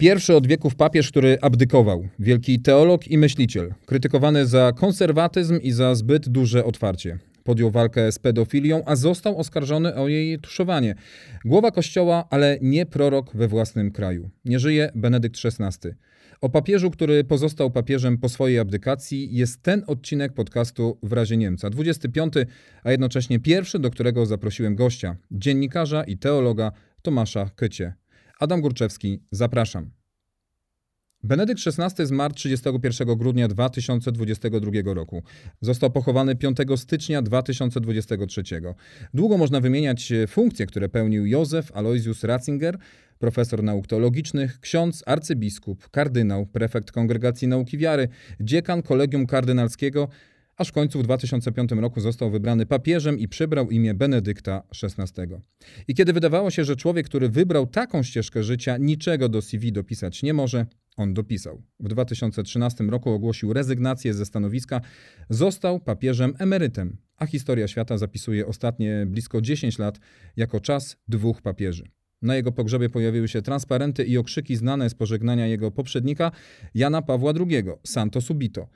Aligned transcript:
Pierwszy 0.00 0.36
od 0.36 0.46
wieków 0.46 0.74
papież, 0.76 1.10
który 1.10 1.38
abdykował, 1.42 2.08
wielki 2.18 2.60
teolog 2.60 3.08
i 3.08 3.18
myśliciel, 3.18 3.74
krytykowany 3.86 4.46
za 4.46 4.72
konserwatyzm 4.72 5.60
i 5.62 5.72
za 5.72 5.94
zbyt 5.94 6.28
duże 6.28 6.64
otwarcie. 6.64 7.18
Podjął 7.44 7.70
walkę 7.70 8.12
z 8.12 8.18
pedofilią, 8.18 8.82
a 8.86 8.96
został 8.96 9.38
oskarżony 9.38 9.94
o 9.94 10.08
jej 10.08 10.38
tuszowanie. 10.38 10.94
Głowa 11.44 11.70
kościoła, 11.70 12.24
ale 12.30 12.58
nie 12.62 12.86
prorok 12.86 13.36
we 13.36 13.48
własnym 13.48 13.90
kraju. 13.90 14.30
Nie 14.44 14.58
żyje 14.58 14.90
Benedykt 14.94 15.36
XVI. 15.44 15.88
O 16.40 16.48
papieżu, 16.48 16.90
który 16.90 17.24
pozostał 17.24 17.70
papieżem 17.70 18.18
po 18.18 18.28
swojej 18.28 18.58
abdykacji, 18.58 19.36
jest 19.36 19.62
ten 19.62 19.82
odcinek 19.86 20.32
podcastu 20.32 20.98
w 21.02 21.12
razie 21.12 21.36
Niemca. 21.36 21.70
25, 21.70 22.34
a 22.82 22.90
jednocześnie 22.90 23.40
pierwszy, 23.40 23.78
do 23.78 23.90
którego 23.90 24.26
zaprosiłem 24.26 24.74
gościa, 24.74 25.16
dziennikarza 25.30 26.04
i 26.04 26.16
teologa 26.16 26.72
Tomasza 27.02 27.50
Kycie. 27.56 27.94
Adam 28.38 28.60
Górczewski, 28.60 29.22
zapraszam. 29.30 29.90
Benedykt 31.22 31.60
XVI 31.66 32.06
zmarł 32.06 32.34
31 32.34 33.18
grudnia 33.18 33.48
2022 33.48 34.70
roku. 34.94 35.22
Został 35.60 35.90
pochowany 35.90 36.36
5 36.36 36.56
stycznia 36.76 37.22
2023. 37.22 38.42
Długo 39.14 39.38
można 39.38 39.60
wymieniać 39.60 40.12
funkcje, 40.28 40.66
które 40.66 40.88
pełnił 40.88 41.26
Józef 41.26 41.72
Aloysius 41.72 42.24
Ratzinger, 42.24 42.78
profesor 43.18 43.62
nauk 43.62 43.86
teologicznych, 43.86 44.60
ksiądz, 44.60 45.02
arcybiskup, 45.06 45.90
kardynał, 45.90 46.46
prefekt 46.46 46.92
Kongregacji 46.92 47.48
Nauki 47.48 47.78
Wiary, 47.78 48.08
dziekan 48.40 48.82
Kolegium 48.82 49.26
Kardynalskiego, 49.26 50.08
aż 50.58 50.68
w 50.68 50.72
końcu 50.72 50.98
w 50.98 51.02
2005 51.02 51.70
roku 51.72 52.00
został 52.00 52.30
wybrany 52.30 52.66
papieżem 52.66 53.18
i 53.18 53.28
przybrał 53.28 53.70
imię 53.70 53.94
Benedykta 53.94 54.62
XVI. 54.82 55.22
I 55.88 55.94
kiedy 55.94 56.12
wydawało 56.12 56.50
się, 56.50 56.64
że 56.64 56.76
człowiek, 56.76 57.06
który 57.06 57.28
wybrał 57.28 57.66
taką 57.66 58.02
ścieżkę 58.02 58.42
życia, 58.42 58.76
niczego 58.76 59.28
do 59.28 59.42
CV 59.42 59.72
dopisać 59.72 60.22
nie 60.22 60.34
może, 60.34 60.66
on 60.96 61.14
dopisał. 61.14 61.62
W 61.80 61.88
2013 61.88 62.84
roku 62.84 63.10
ogłosił 63.10 63.52
rezygnację 63.52 64.14
ze 64.14 64.26
stanowiska, 64.26 64.80
został 65.30 65.80
papieżem 65.80 66.34
emerytem, 66.38 66.96
a 67.16 67.26
historia 67.26 67.68
świata 67.68 67.98
zapisuje 67.98 68.46
ostatnie 68.46 69.06
blisko 69.06 69.40
10 69.40 69.78
lat 69.78 70.00
jako 70.36 70.60
czas 70.60 70.96
dwóch 71.08 71.42
papieży. 71.42 71.84
Na 72.22 72.36
jego 72.36 72.52
pogrzebie 72.52 72.88
pojawiły 72.88 73.28
się 73.28 73.42
transparenty 73.42 74.04
i 74.04 74.18
okrzyki 74.18 74.56
znane 74.56 74.90
z 74.90 74.94
pożegnania 74.94 75.46
jego 75.46 75.70
poprzednika 75.70 76.32
Jana 76.74 77.02
Pawła 77.02 77.32
II, 77.40 77.64
Santo 77.86 78.20
Subito. 78.20 78.68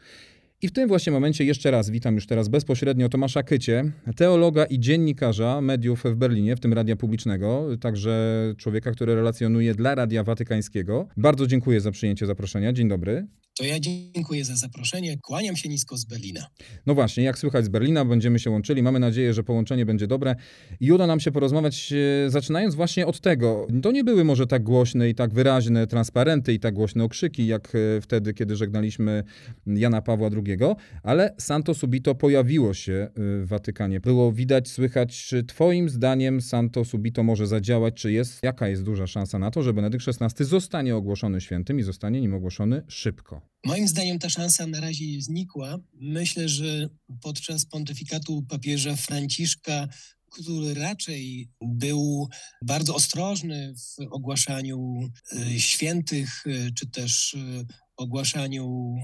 I 0.64 0.68
w 0.68 0.72
tym 0.72 0.88
właśnie 0.88 1.12
momencie 1.12 1.44
jeszcze 1.44 1.70
raz 1.70 1.90
witam 1.90 2.14
już 2.14 2.26
teraz 2.26 2.48
bezpośrednio 2.48 3.08
Tomasza 3.08 3.42
Kycie, 3.42 3.84
teologa 4.16 4.64
i 4.64 4.80
dziennikarza 4.80 5.60
mediów 5.60 6.04
w 6.04 6.14
Berlinie, 6.14 6.56
w 6.56 6.60
tym 6.60 6.72
Radia 6.72 6.96
Publicznego, 6.96 7.66
także 7.80 8.44
człowieka, 8.56 8.92
który 8.92 9.14
relacjonuje 9.14 9.74
dla 9.74 9.94
Radia 9.94 10.24
Watykańskiego. 10.24 11.08
Bardzo 11.16 11.46
dziękuję 11.46 11.80
za 11.80 11.90
przyjęcie 11.90 12.26
zaproszenia. 12.26 12.72
Dzień 12.72 12.88
dobry. 12.88 13.26
To 13.58 13.64
ja 13.64 13.80
dziękuję 13.80 14.44
za 14.44 14.56
zaproszenie. 14.56 15.18
Kłaniam 15.22 15.56
się 15.56 15.68
nisko 15.68 15.96
z 15.96 16.04
Berlina. 16.04 16.46
No 16.86 16.94
właśnie, 16.94 17.24
jak 17.24 17.38
słychać 17.38 17.64
z 17.64 17.68
Berlina, 17.68 18.04
będziemy 18.04 18.38
się 18.38 18.50
łączyli. 18.50 18.82
Mamy 18.82 19.00
nadzieję, 19.00 19.34
że 19.34 19.42
połączenie 19.42 19.86
będzie 19.86 20.06
dobre 20.06 20.36
i 20.80 20.92
uda 20.92 21.06
nam 21.06 21.20
się 21.20 21.32
porozmawiać, 21.32 21.92
e, 22.26 22.30
zaczynając 22.30 22.74
właśnie 22.74 23.06
od 23.06 23.20
tego. 23.20 23.66
To 23.82 23.92
nie 23.92 24.04
były 24.04 24.24
może 24.24 24.46
tak 24.46 24.62
głośne 24.62 25.08
i 25.08 25.14
tak 25.14 25.34
wyraźne 25.34 25.86
transparenty 25.86 26.52
i 26.52 26.60
tak 26.60 26.74
głośne 26.74 27.04
okrzyki, 27.04 27.46
jak 27.46 27.72
e, 27.74 28.00
wtedy, 28.00 28.34
kiedy 28.34 28.56
żegnaliśmy 28.56 29.24
Jana 29.66 30.02
Pawła 30.02 30.30
II, 30.46 30.58
ale 31.02 31.34
Santo 31.38 31.74
Subito 31.74 32.14
pojawiło 32.14 32.74
się 32.74 32.92
e, 32.92 33.10
w 33.16 33.48
Watykanie. 33.48 34.00
Było 34.00 34.32
widać, 34.32 34.68
słychać, 34.68 35.24
czy 35.24 35.44
Twoim 35.44 35.88
zdaniem 35.88 36.40
Santo 36.40 36.84
Subito 36.84 37.22
może 37.22 37.46
zadziałać, 37.46 37.94
czy 37.94 38.12
jest, 38.12 38.42
jaka 38.42 38.68
jest 38.68 38.82
duża 38.82 39.06
szansa 39.06 39.38
na 39.38 39.50
to, 39.50 39.62
że 39.62 39.72
Benedykt 39.72 40.04
XVI 40.08 40.44
zostanie 40.44 40.96
ogłoszony 40.96 41.40
świętym 41.40 41.78
i 41.78 41.82
zostanie 41.82 42.20
nim 42.20 42.34
ogłoszony 42.34 42.82
szybko? 42.88 43.41
Moim 43.64 43.88
zdaniem 43.88 44.18
ta 44.18 44.28
szansa 44.28 44.66
na 44.66 44.80
razie 44.80 45.22
znikła. 45.22 45.78
Myślę, 45.94 46.48
że 46.48 46.88
podczas 47.20 47.64
pontyfikatu 47.64 48.42
papieża 48.42 48.96
Franciszka 48.96 49.88
który 50.32 50.74
raczej 50.74 51.50
był 51.60 52.28
bardzo 52.62 52.94
ostrożny 52.94 53.74
w 53.74 54.00
ogłaszaniu 54.10 54.98
e, 55.32 55.60
świętych, 55.60 56.44
e, 56.46 56.72
czy 56.72 56.90
też 56.90 57.34
e, 57.34 57.64
ogłaszaniu 57.96 58.94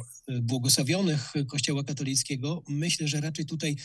błogosławionych 0.42 1.32
Kościoła 1.48 1.84
katolickiego. 1.84 2.62
Myślę, 2.68 3.08
że 3.08 3.20
raczej 3.20 3.46
tutaj 3.46 3.76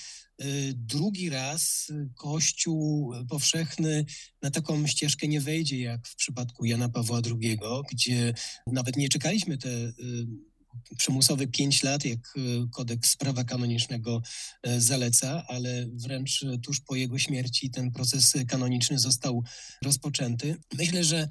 drugi 0.73 1.29
raz 1.29 1.91
Kościół 2.15 3.13
powszechny 3.29 4.05
na 4.41 4.51
taką 4.51 4.87
ścieżkę 4.87 5.27
nie 5.27 5.41
wejdzie, 5.41 5.79
jak 5.79 6.07
w 6.07 6.15
przypadku 6.15 6.65
Jana 6.65 6.89
Pawła 6.89 7.21
II, 7.25 7.59
gdzie 7.91 8.33
nawet 8.67 8.97
nie 8.97 9.09
czekaliśmy 9.09 9.57
te 9.57 9.69
przymusowy 10.97 11.47
5 11.47 11.83
lat, 11.83 12.05
jak 12.05 12.19
e, 12.19 12.41
kodeks 12.71 13.17
prawa 13.17 13.43
kanonicznego 13.43 14.21
e, 14.63 14.81
zaleca, 14.81 15.43
ale 15.47 15.87
wręcz 15.93 16.45
tuż 16.63 16.79
po 16.79 16.95
jego 16.95 17.19
śmierci 17.19 17.69
ten 17.69 17.91
proces 17.91 18.33
kanoniczny 18.47 18.99
został 18.99 19.43
rozpoczęty. 19.81 20.57
Myślę, 20.77 21.03
że 21.03 21.27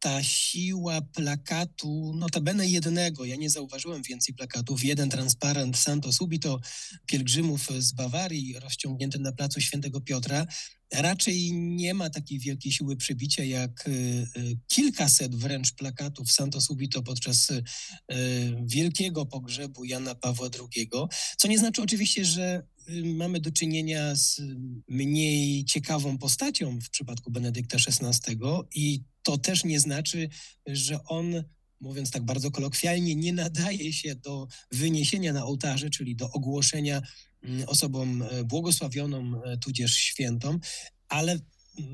ta 0.00 0.22
siła 0.22 1.00
plakatu, 1.00 2.12
notabene 2.16 2.66
jednego, 2.66 3.24
ja 3.24 3.36
nie 3.36 3.50
zauważyłem 3.50 4.02
więcej 4.02 4.34
plakatów, 4.34 4.84
jeden 4.84 5.10
transparent 5.10 5.76
Santo 5.76 6.12
Subito, 6.12 6.60
pielgrzymów 7.06 7.68
z 7.78 7.92
Bawarii 7.92 8.58
rozciągnięty 8.58 9.18
na 9.18 9.32
placu 9.32 9.60
Świętego 9.60 10.00
Piotra, 10.00 10.46
raczej 10.92 11.52
nie 11.52 11.94
ma 11.94 12.10
takiej 12.10 12.38
wielkiej 12.38 12.72
siły 12.72 12.96
przebicia 12.96 13.44
jak 13.44 13.88
y, 13.88 13.90
y, 14.36 14.58
kilkaset 14.66 15.34
wręcz 15.34 15.72
plakatów 15.72 16.32
Santo 16.32 16.60
Subito 16.60 17.02
podczas 17.02 17.50
y, 17.50 17.62
wielkiego 18.62 19.26
pogrzebu 19.26 19.84
Jana 19.84 20.14
Pawła 20.14 20.48
II, 20.76 20.90
co 21.36 21.48
nie 21.48 21.58
znaczy 21.58 21.82
oczywiście, 21.82 22.24
że 22.24 22.62
mamy 23.04 23.40
do 23.40 23.50
czynienia 23.50 24.16
z 24.16 24.42
mniej 24.88 25.64
ciekawą 25.64 26.18
postacią 26.18 26.78
w 26.80 26.90
przypadku 26.90 27.30
Benedykta 27.30 27.76
XVI 27.76 28.38
i 28.74 29.02
to 29.22 29.38
też 29.38 29.64
nie 29.64 29.80
znaczy, 29.80 30.28
że 30.66 31.04
on 31.04 31.44
mówiąc 31.80 32.10
tak 32.10 32.22
bardzo 32.22 32.50
kolokwialnie, 32.50 33.14
nie 33.14 33.32
nadaje 33.32 33.92
się 33.92 34.14
do 34.14 34.48
wyniesienia 34.72 35.32
na 35.32 35.44
ołtarze, 35.44 35.90
czyli 35.90 36.16
do 36.16 36.30
ogłoszenia 36.30 37.02
mm, 37.42 37.68
osobom 37.68 38.22
e, 38.22 38.44
błogosławioną, 38.44 39.42
e, 39.44 39.56
tudzież 39.56 39.94
świętą, 39.94 40.58
ale 41.08 41.38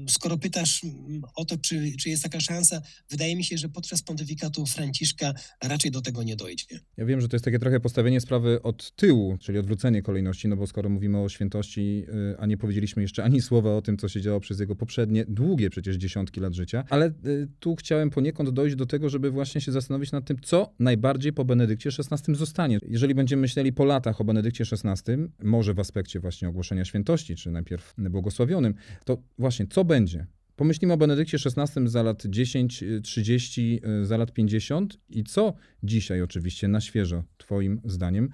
skoro 0.08 0.38
pytasz 0.38 0.84
mm, 0.84 1.22
o 1.34 1.44
to, 1.44 1.56
czy, 1.56 1.92
czy 2.00 2.08
jest 2.08 2.22
taka 2.22 2.40
szansa, 2.40 2.82
wydaje 3.10 3.36
mi 3.36 3.44
się, 3.44 3.58
że 3.58 3.68
podczas 3.68 4.02
pontyfikatu 4.02 4.66
Franciszka 4.66 5.34
raczej 5.62 5.90
do 5.90 6.00
tego 6.00 6.22
nie 6.22 6.36
dojdzie. 6.36 6.80
Ja 6.96 7.04
wiem, 7.04 7.20
że 7.20 7.28
to 7.28 7.36
jest 7.36 7.44
takie 7.44 7.58
trochę 7.58 7.80
postawienie 7.80 8.20
sprawy 8.20 8.62
od 8.62 8.92
tyłu, 8.96 9.38
czyli 9.40 9.58
odwrócenie 9.58 10.02
kolejności, 10.02 10.48
no 10.48 10.56
bo 10.56 10.66
skoro 10.66 10.88
mówimy 10.88 11.18
o 11.18 11.28
świętości, 11.28 12.04
y, 12.32 12.38
a 12.38 12.46
nie 12.46 12.56
powiedzieliśmy 12.56 13.02
jeszcze 13.02 13.24
ani 13.24 13.42
słowa 13.42 13.76
o 13.76 13.82
tym, 13.82 13.96
co 13.98 14.08
się 14.08 14.20
działo 14.20 14.40
przez 14.40 14.60
jego 14.60 14.76
poprzednie, 14.76 15.24
długie 15.28 15.70
przecież 15.70 15.96
dziesiątki 15.96 16.40
lat 16.40 16.54
życia, 16.54 16.84
ale 16.90 17.06
y, 17.26 17.48
tu 17.60 17.76
chciałem 17.76 18.10
poniekąd 18.10 18.50
dojść 18.50 18.76
do 18.76 18.86
tego, 18.86 19.08
żeby 19.08 19.30
właśnie 19.30 19.60
się 19.60 19.72
zastanowić 19.72 20.12
nad 20.12 20.24
tym, 20.24 20.36
co 20.42 20.74
najbardziej 20.78 21.32
po 21.32 21.44
Benedykcie 21.44 21.90
XVI 22.10 22.34
zostanie. 22.34 22.78
Jeżeli 22.88 23.14
będziemy 23.14 23.40
myśleli 23.40 23.72
po 23.72 23.84
latach 23.84 24.20
o 24.20 24.24
Benedykcie 24.24 24.64
XVI, 24.72 25.12
może 25.42 25.74
w 25.74 25.80
aspekcie 25.80 26.20
właśnie 26.20 26.48
ogłoszenia 26.48 26.84
świętości, 26.84 27.36
czy 27.36 27.50
najpierw 27.50 27.94
błogosławionym, 27.98 28.74
to 29.04 29.22
właśnie 29.38 29.66
co 29.76 29.84
będzie? 29.84 30.26
Pomyślimy 30.56 30.92
o 30.92 30.96
Benedykcie 30.96 31.38
XVI 31.56 31.88
za 31.88 32.02
lat 32.02 32.22
10, 32.26 32.84
30, 33.02 33.80
za 34.02 34.16
lat 34.16 34.32
50 34.32 34.98
i 35.08 35.24
co 35.24 35.54
dzisiaj 35.82 36.22
oczywiście 36.22 36.68
na 36.68 36.80
świeżo, 36.80 37.24
Twoim 37.38 37.80
zdaniem, 37.84 38.30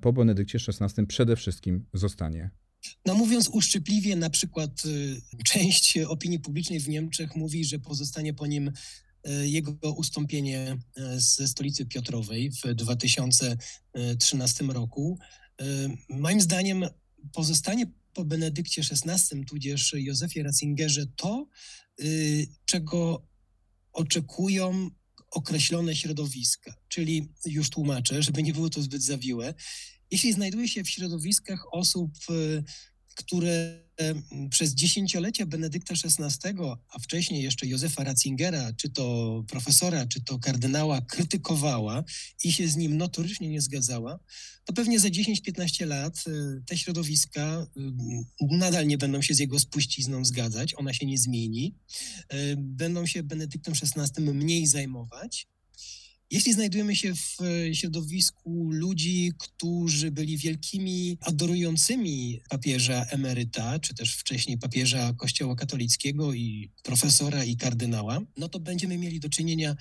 po 0.00 0.12
Benedykcie 0.12 0.58
XVI 0.68 1.06
przede 1.06 1.36
wszystkim 1.36 1.86
zostanie? 1.92 2.50
No 3.06 3.14
mówiąc 3.14 3.48
uszczypliwie, 3.48 4.16
na 4.16 4.30
przykład 4.30 4.84
y, 4.84 5.16
część 5.44 5.98
opinii 5.98 6.38
publicznej 6.38 6.80
w 6.80 6.88
Niemczech 6.88 7.36
mówi, 7.36 7.64
że 7.64 7.78
pozostanie 7.78 8.34
po 8.34 8.46
nim 8.46 8.68
y, 8.68 9.48
jego 9.48 9.92
ustąpienie 9.92 10.76
y, 10.98 11.20
ze 11.20 11.48
stolicy 11.48 11.86
Piotrowej 11.86 12.50
w 12.50 12.74
2013 12.74 14.64
roku. 14.64 15.18
Moim 16.08 16.40
zdaniem 16.40 16.84
pozostanie 17.32 17.86
po 18.16 18.24
Benedykcie 18.24 18.82
XVI, 18.82 19.44
tudzież 19.44 19.92
Józefie 19.96 20.42
Ratzingerze, 20.42 21.06
to, 21.16 21.48
y, 22.00 22.46
czego 22.64 23.26
oczekują 23.92 24.90
określone 25.30 25.96
środowiska. 25.96 26.74
Czyli 26.88 27.32
już 27.44 27.70
tłumaczę, 27.70 28.22
żeby 28.22 28.42
nie 28.42 28.52
było 28.52 28.70
to 28.70 28.82
zbyt 28.82 29.02
zawiłe. 29.02 29.54
Jeśli 30.10 30.32
znajduje 30.32 30.68
się 30.68 30.84
w 30.84 30.90
środowiskach 30.90 31.74
osób, 31.74 32.10
y, 32.30 32.64
które 33.16 33.86
przez 34.50 34.74
dziesięciolecia 34.74 35.46
Benedykta 35.46 35.94
XVI, 36.04 36.50
a 36.88 36.98
wcześniej 36.98 37.42
jeszcze 37.42 37.66
Józefa 37.66 38.04
Ratzingera, 38.04 38.72
czy 38.72 38.90
to 38.90 39.44
profesora, 39.48 40.06
czy 40.06 40.24
to 40.24 40.38
kardynała, 40.38 41.00
krytykowała 41.00 42.04
i 42.44 42.52
się 42.52 42.68
z 42.68 42.76
nim 42.76 42.96
notorycznie 42.96 43.48
nie 43.48 43.60
zgadzała, 43.60 44.18
to 44.64 44.72
pewnie 44.72 45.00
za 45.00 45.08
10-15 45.08 45.86
lat 45.86 46.24
y, 46.26 46.62
te 46.66 46.78
środowiska 46.78 47.66
y, 47.76 48.46
nadal 48.50 48.86
nie 48.86 48.98
będą 48.98 49.22
się 49.22 49.34
z 49.34 49.38
jego 49.38 49.58
spuścizną 49.58 50.24
zgadzać, 50.24 50.74
ona 50.74 50.92
się 50.92 51.06
nie 51.06 51.18
zmieni, 51.18 51.74
y, 52.34 52.56
będą 52.58 53.06
się 53.06 53.22
Benedyktem 53.22 53.74
XVI 53.96 54.22
mniej 54.22 54.66
zajmować, 54.66 55.46
Jeśli 56.30 56.52
znajdujemy 56.52 56.96
się 56.96 57.14
w 57.14 57.36
środowisku 57.72 58.70
ludzi, 58.72 59.32
którzy 59.38 60.10
byli 60.10 60.38
wielkimi 60.38 61.18
adorującymi 61.20 62.40
papieża 62.48 63.04
emeryta, 63.04 63.78
czy 63.78 63.94
też 63.94 64.16
wcześniej 64.16 64.58
papieża 64.58 65.12
Kościoła 65.12 65.56
katolickiego 65.56 66.34
i 66.34 66.70
profesora 66.82 67.44
i 67.44 67.56
kardynała, 67.56 68.20
no 68.36 68.48
to 68.48 68.60
będziemy 68.60 68.98
mieli 68.98 69.20
do 69.20 69.28
czynienia 69.28 69.76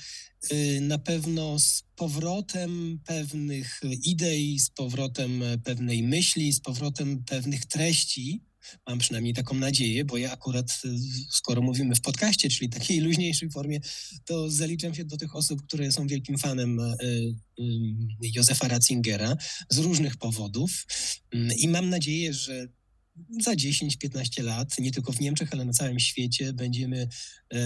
y, 0.51 0.81
na 0.81 0.97
pewno 0.97 1.59
z 1.59 1.83
powrotem 1.95 2.99
pewnych 3.05 3.81
idei, 4.03 4.59
z 4.59 4.69
powrotem 4.69 5.43
pewnej 5.63 6.03
myśli, 6.03 6.53
z 6.53 6.59
powrotem 6.59 7.23
pewnych 7.23 7.65
treści, 7.65 8.41
Mam 8.87 8.99
przynajmniej 8.99 9.33
taką 9.33 9.55
nadzieję, 9.55 10.05
bo 10.05 10.17
ja 10.17 10.31
akurat, 10.31 10.81
y, 10.85 10.89
skoro 11.31 11.61
mówimy 11.61 11.95
w 11.95 12.01
podcaście, 12.01 12.49
czyli 12.49 12.69
takiej 12.69 12.99
luźniejszej 12.99 13.49
formie, 13.49 13.79
to 14.25 14.49
zaliczam 14.49 14.95
się 14.95 15.05
do 15.05 15.17
tych 15.17 15.35
osób, 15.35 15.61
które 15.67 15.91
są 15.91 16.07
wielkim 16.07 16.37
fanem 16.37 16.79
y, 16.79 16.95
y, 17.59 17.63
Józefa 18.35 18.67
Ratzingera 18.67 19.37
z 19.69 19.77
różnych 19.77 20.17
powodów 20.17 20.85
mm, 21.31 21.57
i 21.57 21.67
mam 21.67 21.89
nadzieję, 21.89 22.33
że 22.33 22.67
za 23.41 23.53
10-15 23.53 24.43
lat, 24.43 24.79
nie 24.79 24.91
tylko 24.91 25.13
w 25.13 25.19
Niemczech, 25.19 25.53
ale 25.53 25.65
na 25.65 25.73
całym 25.73 25.99
świecie, 25.99 26.53
będziemy 26.53 27.07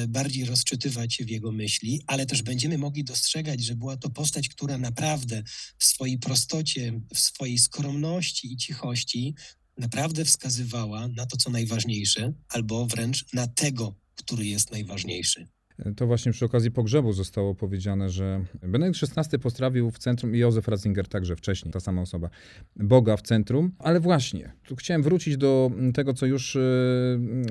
bardziej 0.08 0.46
rozczytywać 0.46 1.18
w 1.18 1.30
jego 1.30 1.52
myśli, 1.52 2.02
ale 2.08 2.26
też 2.26 2.42
będziemy 2.42 2.78
mogli 2.78 3.04
dostrzegać, 3.04 3.64
że 3.64 3.76
była 3.76 3.98
to 3.98 4.10
postać, 4.10 4.50
która 4.50 4.78
naprawdę 4.78 5.44
w 5.78 5.86
swojej 5.86 6.20
prostocie, 6.20 7.02
w 7.14 7.20
swojej 7.20 7.58
skromności 7.58 8.54
i 8.54 8.58
cichości 8.58 9.36
naprawdę 9.80 10.26
wskazywała 10.26 11.08
na 11.08 11.26
to, 11.26 11.38
co 11.38 11.50
najważniejsze, 11.50 12.34
albo 12.50 12.86
wręcz 12.86 13.34
na 13.34 13.48
tego, 13.48 13.96
który 14.16 14.46
jest 14.46 14.72
najważniejszy. 14.72 15.48
To 15.96 16.08
właśnie 16.08 16.32
przy 16.32 16.46
okazji 16.46 16.72
pogrzebu 16.72 17.14
zostało 17.14 17.56
powiedziane, 17.56 18.10
że 18.10 18.46
Benedykt 18.62 19.18
XVI 19.18 19.40
postawił 19.40 19.92
w 19.92 19.98
centrum, 19.98 20.36
i 20.36 20.38
Józef 20.38 20.68
Ratzinger 20.68 21.08
także 21.08 21.36
wcześniej, 21.36 21.74
ta 21.74 21.80
sama 21.80 22.02
osoba, 22.02 22.30
Boga 22.76 23.18
w 23.18 23.22
centrum. 23.22 23.72
Ale 23.80 24.00
właśnie, 24.00 24.52
tu 24.64 24.76
chciałem 24.76 25.04
wrócić 25.04 25.38
do 25.38 25.72
tego, 25.94 26.14
co 26.14 26.26
już 26.26 26.56
e, 26.56 26.60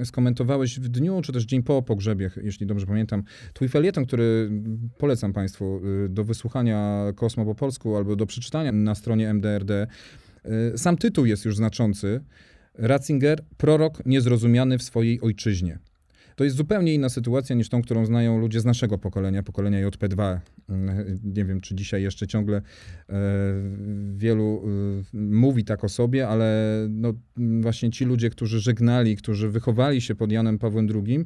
skomentowałeś 0.04 0.80
w 0.80 0.88
dniu, 0.88 1.22
czy 1.22 1.32
też 1.32 1.44
dzień 1.44 1.62
po 1.62 1.82
pogrzebie, 1.82 2.30
jeśli 2.42 2.66
dobrze 2.66 2.86
pamiętam. 2.86 3.22
Twój 3.54 3.69
felieton, 3.69 4.06
który 4.06 4.50
polecam 4.98 5.32
Państwu 5.32 5.80
e, 6.04 6.08
do 6.08 6.25
wysłuchania 6.25 7.04
Kosmo 7.16 7.44
po 7.44 7.54
polsku 7.54 7.96
albo 7.96 8.16
do 8.16 8.26
przeczytania 8.26 8.72
na 8.72 8.94
stronie 8.94 9.30
MDRD, 9.30 9.86
sam 10.76 10.96
tytuł 10.96 11.26
jest 11.26 11.44
już 11.44 11.56
znaczący. 11.56 12.20
Ratzinger, 12.75 13.44
prorok 13.56 14.06
niezrozumiany 14.06 14.79
w 14.79 14.82
swojej 14.82 15.20
ojczyźnie. 15.20 15.79
To 16.38 16.44
jest 16.44 16.56
zupełnie 16.56 16.94
inna 16.94 17.08
sytuacja 17.08 17.56
niż 17.56 17.69
tą, 17.69 17.82
którą 17.82 18.06
znają 18.06 18.38
ludzie 18.38 18.61
z 18.61 18.64
naszego 18.64 18.99
pokolenia, 18.99 19.43
pokolenia 19.43 19.88
JP2. 19.88 20.38
Mm, 20.69 21.19
nie 21.25 21.44
wiem, 21.44 21.61
czy 21.61 21.75
dzisiaj 21.75 22.02
jeszcze 22.02 22.26
ciągle 22.26 22.56
e, 22.56 22.62
wielu 24.17 24.62
e, 25.14 25.19
mówi 25.19 25.64
tak 25.64 25.85
o 25.85 25.88
sobie, 25.88 26.29
ale 26.29 26.76
no, 26.90 27.12
właśnie 27.37 27.90
ci 27.90 28.05
ludzie, 28.05 28.31
którzy 28.31 28.61
żegnali, 28.61 29.17
którzy 29.17 29.49
wychowali 29.49 30.00
się 30.00 30.14
pod 30.14 30.32
Janem 30.32 30.58
Pawłem 30.58 30.88
II, 30.94 31.25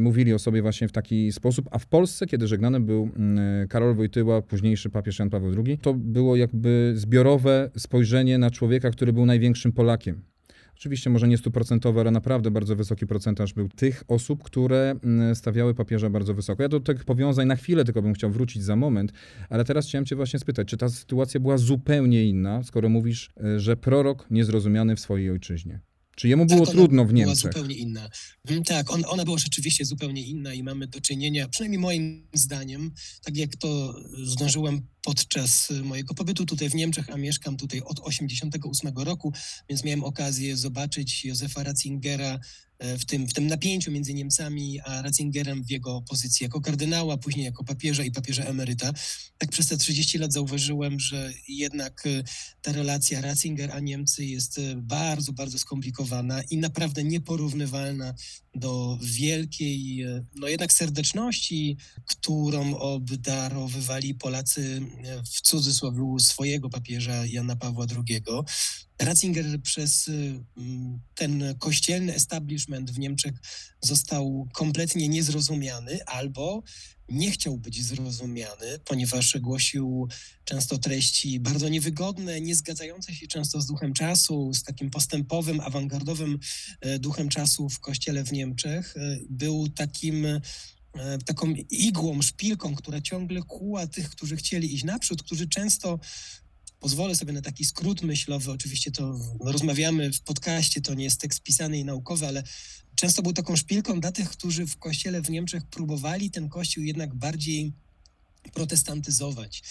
mówili 0.00 0.34
o 0.34 0.38
sobie 0.38 0.62
właśnie 0.62 0.88
w 0.88 0.92
taki 0.92 1.32
sposób. 1.32 1.68
A 1.70 1.78
w 1.78 1.86
Polsce, 1.86 2.26
kiedy 2.26 2.46
żegnany 2.46 2.80
był 2.80 3.10
mm, 3.16 3.68
Karol 3.68 3.94
Wojtyła, 3.94 4.42
późniejszy 4.42 4.90
papież 4.90 5.18
Jan 5.18 5.30
Paweł 5.30 5.64
II, 5.66 5.78
to 5.78 5.94
było 5.94 6.36
jakby 6.36 6.92
zbiorowe 6.96 7.70
spojrzenie 7.76 8.38
na 8.38 8.50
człowieka, 8.50 8.90
który 8.90 9.12
był 9.12 9.26
największym 9.26 9.72
Polakiem. 9.72 10.35
Oczywiście 10.78 11.10
może 11.10 11.28
nie 11.28 11.38
stuprocentowe, 11.38 12.00
ale 12.00 12.10
naprawdę 12.10 12.50
bardzo 12.50 12.76
wysoki 12.76 13.06
procentaż 13.06 13.52
był 13.52 13.68
tych 13.68 14.04
osób, 14.08 14.42
które 14.42 14.94
mm, 15.04 15.34
stawiały 15.34 15.74
papieża 15.74 16.10
bardzo 16.10 16.34
wysoko. 16.34 16.62
Ja 16.62 16.68
do 16.68 16.80
tych 16.80 17.04
powiązań 17.04 17.46
na 17.46 17.56
chwilę 17.56 17.84
tylko 17.84 18.02
bym 18.02 18.14
chciał 18.14 18.30
wrócić 18.30 18.62
za 18.62 18.76
moment, 18.76 19.12
ale 19.48 19.64
teraz 19.64 19.86
chciałem 19.86 20.04
cię 20.06 20.16
właśnie 20.16 20.38
spytać, 20.38 20.68
czy 20.68 20.76
ta 20.76 20.88
sytuacja 20.88 21.40
była 21.40 21.58
zupełnie 21.58 22.24
inna, 22.24 22.62
skoro 22.62 22.88
mówisz, 22.88 23.30
e, 23.44 23.60
że 23.60 23.76
prorok 23.76 24.26
niezrozumiany 24.30 24.96
w 24.96 25.00
swojej 25.00 25.30
ojczyźnie? 25.30 25.80
Czy 26.16 26.28
jemu 26.28 26.46
było 26.46 26.66
tak, 26.66 26.74
trudno 26.74 27.04
w 27.04 27.12
Niemczech? 27.12 27.42
Była 27.42 27.52
zupełnie 27.52 27.74
inna. 27.76 28.10
Tak, 28.66 28.90
on, 28.90 29.04
ona 29.08 29.24
była 29.24 29.38
rzeczywiście 29.38 29.84
zupełnie 29.84 30.22
inna 30.22 30.54
i 30.54 30.62
mamy 30.62 30.86
do 30.86 31.00
czynienia, 31.00 31.48
przynajmniej 31.48 31.78
moim 31.78 32.28
zdaniem, 32.32 32.92
tak 33.22 33.36
jak 33.36 33.56
to 33.56 33.94
zdążyłem 34.24 34.86
podczas 35.02 35.72
mojego 35.82 36.14
pobytu 36.14 36.46
tutaj 36.46 36.70
w 36.70 36.74
Niemczech, 36.74 37.10
a 37.10 37.16
mieszkam 37.16 37.56
tutaj 37.56 37.80
od 37.80 37.96
1988 37.96 39.04
roku, 39.04 39.32
więc 39.68 39.84
miałem 39.84 40.04
okazję 40.04 40.56
zobaczyć 40.56 41.24
Józefa 41.24 41.62
Ratzingera 41.62 42.40
w 42.80 43.04
tym, 43.04 43.26
w 43.26 43.34
tym 43.34 43.46
napięciu 43.46 43.92
między 43.92 44.14
Niemcami 44.14 44.80
a 44.80 45.02
Ratzingerem 45.02 45.64
w 45.64 45.70
jego 45.70 46.02
pozycji 46.02 46.44
jako 46.44 46.60
kardynała, 46.60 47.16
później 47.16 47.44
jako 47.44 47.64
papieża 47.64 48.04
i 48.04 48.10
papieża 48.10 48.44
emeryta. 48.44 48.92
Tak 49.38 49.50
przez 49.50 49.66
te 49.66 49.76
30 49.76 50.18
lat 50.18 50.32
zauważyłem, 50.32 51.00
że 51.00 51.32
jednak 51.48 52.06
e, 52.06 52.22
ta 52.62 52.72
relacja 52.72 53.20
Ratzinger 53.20 53.72
a 53.72 53.80
Niemcy 53.80 54.24
jest 54.24 54.58
e, 54.58 54.62
bardzo, 54.76 55.32
bardzo 55.32 55.58
skomplikowana 55.58 56.42
i 56.42 56.58
naprawdę 56.58 57.04
nieporównywalna 57.04 58.14
do 58.58 58.98
wielkiej, 59.02 60.04
no 60.34 60.48
jednak 60.48 60.72
serdeczności, 60.72 61.76
którą 62.06 62.76
obdarowywali 62.76 64.14
Polacy 64.14 64.82
w 65.32 65.40
cudzysłowie 65.40 66.20
swojego 66.20 66.70
papieża 66.70 67.26
Jana 67.26 67.56
Pawła 67.56 67.86
II. 67.96 68.22
Ratzinger 68.98 69.62
przez 69.62 70.08
mm, 70.08 71.00
ten 71.14 71.54
kościelny 71.58 72.14
establishment 72.14 72.90
w 72.90 72.98
Niemczech 72.98 73.34
został 73.80 74.48
kompletnie 74.52 75.08
niezrozumiany 75.08 76.04
albo 76.06 76.62
nie 77.08 77.30
chciał 77.30 77.56
być 77.58 77.84
zrozumiany, 77.84 78.78
ponieważ 78.84 79.38
głosił 79.38 80.08
często 80.44 80.78
treści 80.78 81.40
bardzo 81.40 81.68
niewygodne, 81.68 82.40
nie 82.40 82.54
zgadzające 82.54 83.14
się 83.14 83.26
często 83.26 83.60
z 83.60 83.66
duchem 83.66 83.92
czasu, 83.92 84.54
z 84.54 84.62
takim 84.62 84.90
postępowym, 84.90 85.60
awangardowym 85.60 86.38
e, 86.80 86.98
duchem 86.98 87.28
czasu 87.28 87.68
w 87.68 87.80
kościele 87.80 88.24
w 88.24 88.32
Niemczech. 88.32 88.96
E, 88.96 89.18
był 89.30 89.68
takim 89.68 90.26
e, 90.26 90.40
taką 91.24 91.54
igłą, 91.70 92.22
szpilką, 92.22 92.74
która 92.74 93.00
ciągle 93.00 93.42
kuła 93.42 93.86
tych, 93.86 94.10
którzy 94.10 94.36
chcieli 94.36 94.74
iść 94.74 94.84
naprzód, 94.84 95.22
którzy 95.22 95.48
często 95.48 95.98
pozwolę 96.86 97.16
sobie 97.16 97.32
na 97.32 97.42
taki 97.42 97.64
skrót 97.64 98.02
myślowy. 98.02 98.50
Oczywiście 98.50 98.90
to 98.90 99.20
rozmawiamy 99.40 100.12
w 100.12 100.20
podcaście, 100.20 100.80
to 100.80 100.94
nie 100.94 101.04
jest 101.04 101.20
tekst 101.20 101.42
pisany 101.42 101.78
i 101.78 101.84
naukowy, 101.84 102.26
ale 102.26 102.42
często 102.94 103.22
był 103.22 103.32
taką 103.32 103.56
szpilką 103.56 104.00
dla 104.00 104.12
tych, 104.12 104.30
którzy 104.30 104.66
w 104.66 104.76
kościele 104.76 105.22
w 105.22 105.30
Niemczech 105.30 105.62
próbowali 105.66 106.30
ten 106.30 106.48
kościół 106.48 106.84
jednak 106.84 107.14
bardziej 107.14 107.72
protestantyzować. 108.54 109.62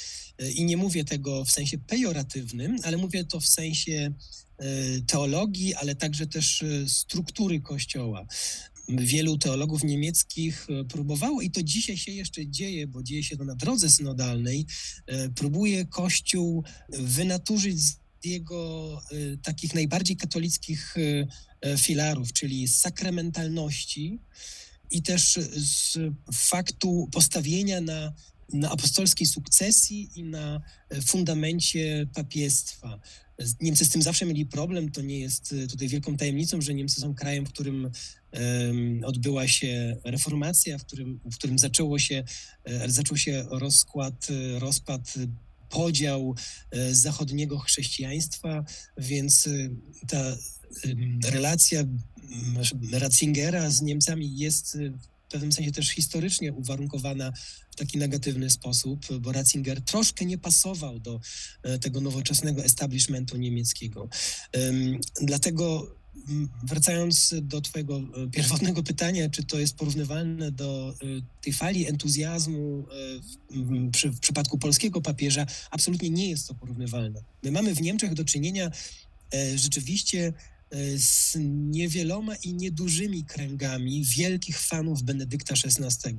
I 0.56 0.66
nie 0.66 0.78
mówię 0.78 1.06
tego 1.06 1.46
w 1.46 1.52
sensie 1.52 1.78
pejoratywnym, 1.78 2.78
ale 2.84 2.98
mówię 2.98 3.24
to 3.24 3.40
w 3.40 3.48
sensie 3.48 4.14
e, 4.58 4.66
teologii, 5.02 5.76
ale 5.76 5.96
także 5.96 6.28
też 6.28 6.64
e, 6.64 6.90
struktury 6.90 7.62
Kościoła 7.62 8.28
wielu 8.90 9.38
teologów 9.38 9.84
niemieckich 9.84 10.68
e, 10.70 10.84
próbowało, 10.84 11.42
i 11.42 11.52
to 11.52 11.64
dzisiaj 11.64 11.98
się 11.98 12.12
jeszcze 12.12 12.48
dzieje, 12.48 12.88
bo 12.88 13.04
dzieje 13.04 13.24
się 13.24 13.38
to 13.38 13.46
na 13.46 13.56
drodze 13.56 13.90
synodalnej, 13.90 14.66
e, 15.08 15.30
próbuje 15.30 15.86
Kościół 15.86 16.64
wynaturzyć 16.90 17.82
z 17.82 17.98
jego 18.24 18.94
e, 19.12 19.38
takich 19.38 19.74
najbardziej 19.74 20.18
katolickich 20.18 20.96
filarów, 21.78 22.34
czyli 22.34 22.68
sakramentalności 22.68 24.20
i 24.92 25.02
też 25.02 25.40
z 25.56 25.98
faktu 26.34 27.10
postawienia 27.12 27.82
na 27.82 28.14
na 28.54 28.72
apostolskiej 28.72 29.28
sukcesji 29.28 30.10
i 30.16 30.24
na 30.24 30.62
fundamencie 31.06 32.08
papiestwa. 32.14 33.00
Niemcy 33.62 33.86
z 33.86 33.90
tym 33.90 34.02
zawsze 34.02 34.26
mieli 34.26 34.46
problem. 34.46 34.92
To 34.92 35.02
nie 35.02 35.20
jest 35.20 35.56
tutaj 35.70 35.88
wielką 35.88 36.18
tajemnicą, 36.18 36.62
że 36.62 36.74
Niemcy 36.74 37.02
są 37.02 37.16
krajem, 37.16 37.46
w 37.46 37.50
którym 37.50 37.92
odbyła 39.06 39.48
się 39.48 39.98
reformacja, 40.04 40.78
w 40.78 40.86
którym, 40.86 41.20
w 41.32 41.36
którym 41.36 41.60
zaczęło 41.60 42.00
się, 42.00 42.24
e, 42.64 42.90
zaczął 42.90 43.18
się 43.18 43.46
rozkład, 43.50 44.28
e, 44.30 44.60
rozpad 44.60 45.14
podział 45.70 46.36
e, 46.72 46.96
zachodniego 46.96 47.58
chrześcijaństwa, 47.58 48.66
więc 48.98 49.50
ta 50.08 50.38
relacja 51.24 51.84
Ratzingera 52.92 53.70
z 53.70 53.82
Niemcami 53.82 54.38
jest 54.38 54.78
w 55.28 55.32
pewnym 55.32 55.52
sensie 55.52 55.72
też 55.72 55.90
historycznie 55.90 56.54
uwarunkowana 56.54 57.32
w 57.72 57.76
taki 57.76 57.98
negatywny 57.98 58.50
sposób, 58.50 59.06
bo 59.20 59.32
Ratzinger 59.32 59.82
troszkę 59.82 60.26
nie 60.26 60.38
pasował 60.38 61.00
do 61.00 61.20
tego 61.82 62.02
nowoczesnego 62.02 62.64
establishmentu 62.64 63.38
niemieckiego. 63.38 64.10
Dlatego 65.22 65.96
wracając 66.64 67.36
do 67.42 67.62
Twojego 67.62 67.98
e, 67.98 68.28
pierwotnego 68.32 68.84
pytania, 68.84 69.30
czy 69.30 69.44
to 69.44 69.60
jest 69.60 69.76
porównywalne 69.76 70.52
do 70.52 70.96
e, 71.02 71.06
tej 71.42 71.54
fali 71.54 71.88
entuzjazmu 71.88 72.80
e, 72.80 73.56
w, 74.12 74.16
w 74.16 74.20
przypadku 74.20 74.58
polskiego 74.58 75.02
papieża, 75.02 75.46
absolutnie 75.72 76.10
nie 76.10 76.30
jest 76.30 76.48
to 76.48 76.56
porównywalne. 76.56 77.24
My 77.44 77.52
mamy 77.52 77.76
w 77.76 77.82
Niemczech 77.82 78.14
do 78.14 78.26
czynienia 78.26 78.72
rzeczywiście 79.56 80.34
z 80.98 81.38
niewieloma 81.42 82.36
i 82.36 82.54
niedużymi 82.54 83.24
kręgami 83.24 84.04
wielkich 84.06 84.60
fanów 84.60 85.04
Benedykta 85.04 85.54
XVI. 85.54 86.18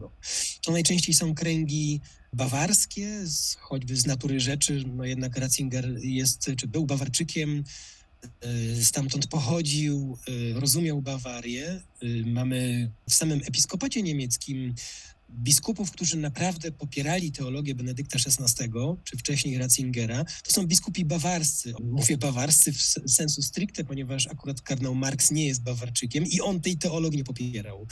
To 0.62 0.72
najczęściej 0.72 1.14
są 1.14 1.34
kręgi 1.34 2.00
bawarskie, 2.32 3.25
choćby 3.58 3.96
z 3.96 4.06
natury 4.06 4.40
rzeczy, 4.40 4.84
no 4.96 5.04
jednak 5.04 5.36
Ratzinger 5.36 5.98
jest, 6.02 6.50
czy 6.56 6.66
był 6.68 6.86
Bawarczykiem, 6.86 7.64
y, 8.78 8.84
stamtąd 8.84 9.26
pochodził, 9.26 10.18
y, 10.28 10.60
rozumiał 10.60 11.02
Bawarię. 11.02 11.80
Mamy 12.26 12.90
w 13.08 13.14
samym 13.14 13.40
episkopacie 13.44 14.02
niemieckim 14.02 14.75
biskupów, 15.30 15.90
którzy 15.90 16.16
naprawdę 16.16 16.73
popierali 16.73 17.33
teologię 17.33 17.75
Benedykta 17.75 18.18
XVI, 18.26 18.71
czy 19.04 19.16
wcześniej 19.16 19.59
Ratzingera, 19.59 20.25
to 20.25 20.52
są 20.52 20.66
biskupi 20.66 21.04
bawarscy. 21.04 21.75
Mówię 21.85 22.18
bawarscy 22.18 22.73
w 22.73 23.11
sensu 23.11 23.42
stricte, 23.42 23.85
ponieważ 23.85 24.26
akurat 24.26 24.61
kardynał 24.61 24.95
Marx 24.95 25.30
nie 25.30 25.47
jest 25.47 25.62
Bawarczykiem 25.62 26.26
i 26.26 26.40
on 26.40 26.61
tej 26.61 26.76
teologii 26.76 27.18
nie 27.18 27.25
popierał. 27.25 27.87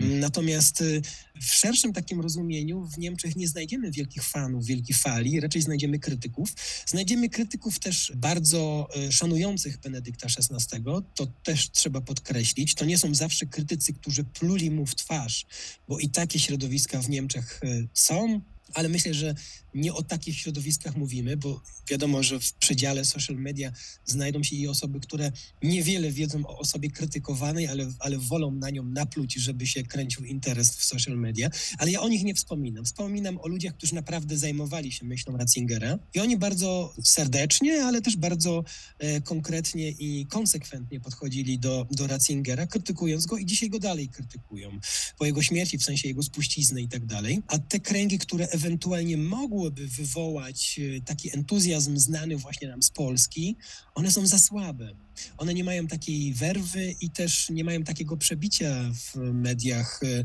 Natomiast 0.00 0.80
y, 0.80 1.02
w 1.40 1.54
szerszym 1.54 1.92
takim 1.92 2.20
rozumieniu 2.20 2.86
w 2.86 2.98
Niemczech 2.98 3.36
nie 3.36 3.48
znajdziemy 3.48 3.90
wielkich 3.90 4.22
fanów, 4.22 4.66
wielkich 4.66 4.98
fali, 4.98 5.40
raczej 5.40 5.62
znajdziemy 5.62 5.98
krytyków. 5.98 6.54
Znajdziemy 6.86 7.28
krytyków 7.28 7.78
też 7.78 8.12
bardzo 8.16 8.88
y, 9.08 9.12
szanujących 9.12 9.78
Benedykta 9.78 10.26
XVI, 10.26 10.84
to 11.14 11.26
też 11.26 11.70
trzeba 11.70 12.00
podkreślić. 12.00 12.74
To 12.74 12.84
nie 12.84 12.98
są 12.98 13.14
zawsze 13.14 13.46
krytycy, 13.46 13.92
którzy 13.92 14.24
pluli 14.24 14.70
mu 14.70 14.86
w 14.86 14.94
twarz, 14.94 15.46
bo 15.88 15.98
i 15.98 16.08
takie 16.08 16.38
środowiska 16.76 17.02
w 17.02 17.08
Niemczech 17.10 17.60
y, 17.64 17.88
są, 17.94 18.40
ale 18.74 18.88
myślę, 18.88 19.14
że 19.14 19.34
nie 19.76 19.94
o 19.94 20.02
takich 20.02 20.38
środowiskach 20.38 20.96
mówimy, 20.96 21.36
bo 21.36 21.62
wiadomo, 21.90 22.22
że 22.22 22.40
w 22.40 22.52
przedziale 22.52 23.04
social 23.04 23.36
media 23.36 23.72
znajdą 24.04 24.42
się 24.42 24.56
i 24.56 24.68
osoby, 24.68 25.00
które 25.00 25.32
niewiele 25.62 26.10
wiedzą 26.10 26.46
o 26.46 26.58
osobie 26.58 26.90
krytykowanej, 26.90 27.66
ale, 27.66 27.92
ale 27.98 28.18
wolą 28.18 28.50
na 28.50 28.70
nią 28.70 28.84
napluć, 28.84 29.34
żeby 29.34 29.66
się 29.66 29.82
kręcił 29.82 30.24
interes 30.24 30.70
w 30.70 30.84
social 30.84 31.18
media. 31.18 31.50
Ale 31.78 31.90
ja 31.90 32.00
o 32.00 32.08
nich 32.08 32.24
nie 32.24 32.34
wspominam. 32.34 32.84
Wspominam 32.84 33.38
o 33.38 33.48
ludziach, 33.48 33.74
którzy 33.76 33.94
naprawdę 33.94 34.38
zajmowali 34.38 34.92
się 34.92 35.04
myślą 35.04 35.36
Ratzingera 35.36 35.98
i 36.14 36.20
oni 36.20 36.36
bardzo 36.36 36.94
serdecznie, 37.02 37.84
ale 37.84 38.02
też 38.02 38.16
bardzo 38.16 38.64
e, 38.98 39.20
konkretnie 39.20 39.90
i 39.90 40.26
konsekwentnie 40.26 41.00
podchodzili 41.00 41.58
do, 41.58 41.86
do 41.90 42.06
Ratzingera, 42.06 42.66
krytykując 42.66 43.26
go 43.26 43.38
i 43.38 43.46
dzisiaj 43.46 43.70
go 43.70 43.78
dalej 43.78 44.08
krytykują. 44.08 44.78
Po 45.18 45.24
jego 45.24 45.42
śmierci, 45.42 45.78
w 45.78 45.82
sensie 45.82 46.08
jego 46.08 46.22
spuścizny 46.22 46.82
i 46.82 46.88
tak 46.88 47.06
dalej. 47.06 47.42
A 47.46 47.58
te 47.58 47.80
kręgi, 47.80 48.18
które 48.18 48.48
ewentualnie 48.48 49.16
mogły 49.16 49.65
mogłyby 49.66 49.88
wywołać 49.88 50.80
e, 50.96 51.00
taki 51.00 51.36
entuzjazm 51.36 51.96
znany 51.96 52.36
właśnie 52.36 52.68
nam 52.68 52.82
z 52.82 52.90
Polski, 52.90 53.56
one 53.94 54.12
są 54.12 54.26
za 54.26 54.38
słabe. 54.38 54.92
One 55.38 55.54
nie 55.54 55.64
mają 55.64 55.86
takiej 55.86 56.34
werwy 56.34 56.94
i 57.00 57.10
też 57.10 57.50
nie 57.50 57.64
mają 57.64 57.84
takiego 57.84 58.16
przebicia 58.16 58.90
w 58.94 59.16
mediach 59.16 60.00
e, 60.02 60.24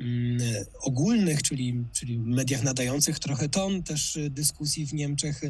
mm, 0.00 0.40
ogólnych, 0.80 1.42
czyli, 1.42 1.84
czyli 1.92 2.18
mediach 2.18 2.62
nadających 2.62 3.18
trochę 3.18 3.48
ton 3.48 3.82
też 3.82 4.18
dyskusji 4.30 4.86
w 4.86 4.94
Niemczech. 4.94 5.40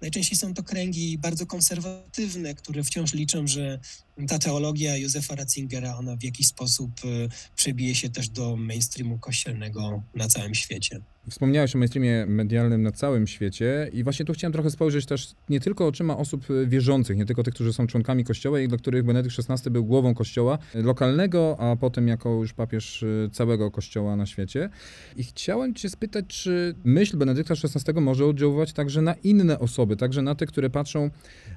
Najczęściej 0.00 0.38
są 0.38 0.54
to 0.54 0.62
kręgi 0.62 1.18
bardzo 1.18 1.46
konserwatywne, 1.46 2.54
które 2.54 2.84
wciąż 2.84 3.14
liczą, 3.14 3.46
że 3.46 3.80
ta 4.28 4.38
teologia 4.38 4.96
Józefa 4.96 5.34
Ratzingera, 5.34 5.96
ona 5.96 6.16
w 6.16 6.22
jakiś 6.22 6.46
sposób 6.46 6.90
e, 7.04 7.28
przebije 7.56 7.94
się 7.94 8.10
też 8.10 8.28
do 8.28 8.56
mainstreamu 8.56 9.18
kościelnego 9.18 10.02
na 10.14 10.28
całym 10.28 10.54
świecie. 10.54 11.00
Wspomniałeś 11.30 11.74
o 11.74 11.78
mainstreamie 11.78 12.26
medialnym 12.26 12.82
na 12.82 12.92
całym 12.92 13.26
świecie 13.26 13.90
i 13.92 14.04
właśnie 14.04 14.24
tu 14.24 14.32
chciałem 14.32 14.52
trochę 14.52 14.70
spojrzeć 14.70 15.06
też 15.06 15.34
nie 15.48 15.60
tylko 15.60 15.86
oczyma 15.86 16.16
osób 16.16 16.46
wierzących, 16.66 17.16
nie 17.16 17.26
tylko 17.26 17.42
tych, 17.42 17.54
którzy 17.54 17.72
są 17.72 17.86
członkami 17.86 18.24
kościoła 18.24 18.60
i 18.60 18.68
dla 18.68 18.78
których 18.78 19.04
Benedykt 19.04 19.36
XVI 19.50 19.70
był 19.70 19.84
głową 19.84 20.14
kościoła 20.14 20.58
lokalnego, 20.74 21.56
a 21.60 21.76
potem 21.76 22.08
jako 22.08 22.30
już 22.30 22.52
papież 22.52 23.02
y, 23.02 23.30
całego 23.32 23.70
kościoła 23.70 24.16
na 24.16 24.26
świecie. 24.26 24.70
I 25.16 25.24
chciałem 25.24 25.74
cię 25.74 25.88
spytać, 25.88 26.24
czy 26.26 26.74
myśl 26.84 27.16
Benedykta 27.16 27.54
XVI 27.54 28.00
może 28.00 28.26
oddziaływać 28.26 28.72
także 28.72 29.02
na 29.02 29.14
inne 29.14 29.58
osoby, 29.58 29.96
także 29.96 30.22
na 30.22 30.34
te, 30.34 30.46
które 30.46 30.70
patrzą 30.70 31.10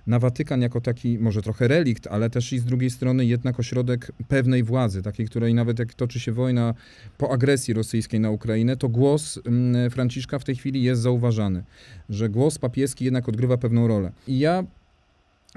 na 0.08 0.20
Watykan 0.20 0.62
jako 0.62 0.82
taki 0.82 1.20
może 1.20 1.42
trochę 1.42 1.68
relikt, 1.68 2.08
ale 2.08 2.30
też 2.30 2.47
i 2.54 2.60
z 2.60 2.66
drugiej 2.66 2.90
strony 2.90 3.26
jednak 3.26 3.60
ośrodek 3.60 4.12
pewnej 4.28 4.64
władzy, 4.64 5.02
takiej, 5.02 5.26
której 5.26 5.54
nawet 5.54 5.80
jak 5.80 5.94
toczy 5.94 6.20
się 6.20 6.32
wojna 6.32 6.74
po 7.18 7.32
agresji 7.32 7.74
rosyjskiej 7.74 8.20
na 8.20 8.30
Ukrainę, 8.30 8.78
to 8.78 8.90
głos 8.90 9.40
mm, 9.46 9.92
Franciszka 9.92 10.40
w 10.40 10.44
tej 10.44 10.56
chwili 10.56 10.84
jest 10.84 11.02
zauważany, 11.02 11.64
że 12.10 12.30
głos 12.30 12.58
papieski 12.58 13.06
jednak 13.06 13.30
odgrywa 13.30 13.58
pewną 13.58 13.88
rolę. 13.88 14.12
I 14.28 14.40
ja 14.40 14.64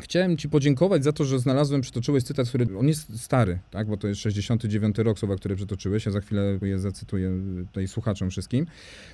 Chciałem 0.01 0.37
Ci 0.37 0.49
podziękować 0.49 1.05
za 1.05 1.13
to, 1.13 1.25
że 1.25 1.39
znalazłem, 1.39 1.81
przytoczyłeś 1.81 2.25
cytat, 2.25 2.49
który, 2.49 2.79
on 2.79 2.89
jest 2.89 3.21
stary, 3.21 3.59
tak, 3.71 3.87
bo 3.87 3.97
to 3.97 4.09
jest 4.09 4.21
69 4.21 4.99
rok 4.99 5.19
słowa, 5.19 5.37
które 5.37 5.57
przytoczyłeś, 5.57 6.07
ja 6.07 6.13
za 6.13 6.21
chwilę 6.21 6.59
je 6.63 6.79
zacytuję 6.79 7.33
tutaj 7.67 7.89
słuchaczom 7.89 8.31
wszystkim, 8.31 8.67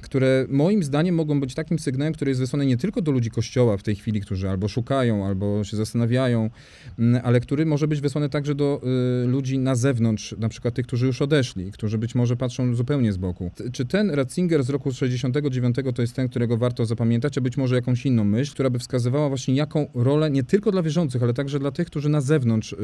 które 0.02 0.46
moim 0.48 0.82
zdaniem 0.82 1.14
mogą 1.14 1.40
być 1.40 1.54
takim 1.54 1.78
sygnałem, 1.78 2.14
który 2.14 2.30
jest 2.30 2.40
wysłany 2.40 2.66
nie 2.66 2.76
tylko 2.76 3.02
do 3.02 3.12
ludzi 3.12 3.30
Kościoła 3.30 3.76
w 3.76 3.82
tej 3.82 3.96
chwili, 3.96 4.20
którzy 4.20 4.50
albo 4.50 4.68
szukają, 4.68 5.26
albo 5.26 5.64
się 5.64 5.76
zastanawiają, 5.76 6.50
mm, 6.98 7.20
ale 7.24 7.40
który 7.40 7.66
może 7.66 7.88
być 7.88 8.00
wysłany 8.00 8.28
także 8.28 8.54
do 8.54 8.80
y, 9.24 9.26
ludzi 9.26 9.58
na 9.58 9.74
zewnątrz, 9.74 10.34
na 10.38 10.48
przykład 10.48 10.74
tych, 10.74 10.86
którzy 10.86 11.06
już 11.06 11.22
odeszli, 11.22 11.72
którzy 11.72 11.98
być 11.98 12.14
może 12.14 12.36
patrzą 12.36 12.74
zupełnie 12.74 13.12
z 13.12 13.16
boku. 13.16 13.50
Czy 13.72 13.84
ten 13.84 14.10
Ratzinger 14.10 14.64
z 14.64 14.70
roku 14.70 14.92
69 14.92 15.76
to 15.94 16.02
jest 16.02 16.14
ten, 16.14 16.28
którego 16.28 16.56
warto 16.56 16.86
zapamiętać, 16.86 17.38
a 17.38 17.40
być 17.40 17.56
może 17.56 17.74
jakąś 17.74 18.06
inną 18.06 18.24
myśl, 18.24 18.52
która 18.52 18.70
by 18.70 18.78
wskazywała 18.78 19.28
właśnie 19.28 19.54
jaką 19.54 19.86
rolę 19.94 20.30
nie 20.30 20.42
tylko 20.42 20.70
dla 20.76 20.82
wierzących, 20.82 21.22
ale 21.22 21.34
także 21.34 21.58
dla 21.58 21.70
tych, 21.70 21.86
którzy 21.86 22.08
na 22.08 22.20
zewnątrz 22.20 22.72
y, 22.72 22.76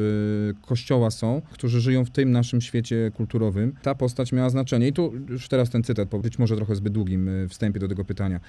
kościoła 0.61 1.11
są, 1.11 1.41
którzy 1.51 1.81
żyją 1.81 2.05
w 2.05 2.09
tym 2.09 2.31
naszym 2.31 2.61
świecie 2.61 3.11
kulturowym. 3.15 3.73
Ta 3.81 3.95
postać 3.95 4.31
miała 4.31 4.49
znaczenie. 4.49 4.87
I 4.87 4.93
tu 4.93 5.13
już 5.29 5.47
teraz 5.47 5.69
ten 5.69 5.83
cytat, 5.83 6.09
być 6.21 6.39
może 6.39 6.55
trochę 6.55 6.75
zbyt 6.75 6.93
długim 6.93 7.27
y, 7.27 7.47
wstępie 7.49 7.79
do 7.79 7.87
tego 7.87 8.05
pytania. 8.05 8.39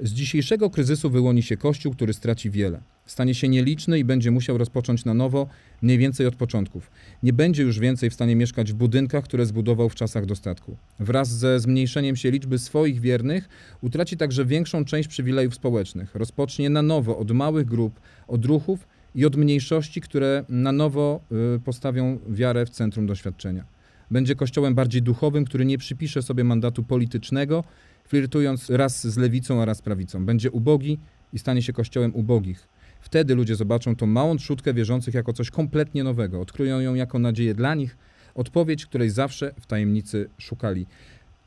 Z 0.00 0.12
dzisiejszego 0.12 0.70
kryzysu 0.70 1.10
wyłoni 1.10 1.42
się 1.42 1.56
Kościół, 1.56 1.92
który 1.92 2.12
straci 2.12 2.50
wiele. 2.50 2.80
Stanie 3.06 3.34
się 3.34 3.48
nieliczny 3.48 3.98
i 3.98 4.04
będzie 4.04 4.30
musiał 4.30 4.58
rozpocząć 4.58 5.04
na 5.04 5.14
nowo, 5.14 5.46
mniej 5.82 5.98
więcej 5.98 6.26
od 6.26 6.36
początków. 6.36 6.90
Nie 7.22 7.32
będzie 7.32 7.62
już 7.62 7.78
więcej 7.78 8.10
w 8.10 8.14
stanie 8.14 8.36
mieszkać 8.36 8.72
w 8.72 8.74
budynkach, 8.74 9.24
które 9.24 9.46
zbudował 9.46 9.88
w 9.88 9.94
czasach 9.94 10.26
dostatku. 10.26 10.76
Wraz 11.00 11.28
ze 11.28 11.60
zmniejszeniem 11.60 12.16
się 12.16 12.30
liczby 12.30 12.58
swoich 12.58 13.00
wiernych, 13.00 13.48
utraci 13.80 14.16
także 14.16 14.44
większą 14.44 14.84
część 14.84 15.08
przywilejów 15.08 15.54
społecznych. 15.54 16.14
Rozpocznie 16.14 16.70
na 16.70 16.82
nowo 16.82 17.18
od 17.18 17.30
małych 17.30 17.66
grup, 17.66 18.00
od 18.28 18.44
ruchów 18.44 18.93
i 19.14 19.26
od 19.26 19.36
mniejszości, 19.36 20.00
które 20.00 20.44
na 20.48 20.72
nowo 20.72 21.20
y, 21.56 21.60
postawią 21.60 22.18
wiarę 22.28 22.66
w 22.66 22.70
centrum 22.70 23.06
doświadczenia. 23.06 23.64
Będzie 24.10 24.34
kościołem 24.34 24.74
bardziej 24.74 25.02
duchowym, 25.02 25.44
który 25.44 25.64
nie 25.64 25.78
przypisze 25.78 26.22
sobie 26.22 26.44
mandatu 26.44 26.82
politycznego, 26.82 27.64
flirtując 28.04 28.70
raz 28.70 29.06
z 29.06 29.16
lewicą, 29.16 29.62
a 29.62 29.64
raz 29.64 29.82
prawicą. 29.82 30.26
Będzie 30.26 30.50
ubogi 30.50 30.98
i 31.32 31.38
stanie 31.38 31.62
się 31.62 31.72
kościołem 31.72 32.14
ubogich. 32.14 32.68
Wtedy 33.00 33.34
ludzie 33.34 33.56
zobaczą 33.56 33.96
tą 33.96 34.06
małą 34.06 34.36
trzutkę 34.36 34.74
wierzących 34.74 35.14
jako 35.14 35.32
coś 35.32 35.50
kompletnie 35.50 36.04
nowego, 36.04 36.40
odkryją 36.40 36.80
ją 36.80 36.94
jako 36.94 37.18
nadzieję 37.18 37.54
dla 37.54 37.74
nich, 37.74 37.96
odpowiedź, 38.34 38.86
której 38.86 39.10
zawsze 39.10 39.54
w 39.60 39.66
tajemnicy 39.66 40.28
szukali. 40.38 40.86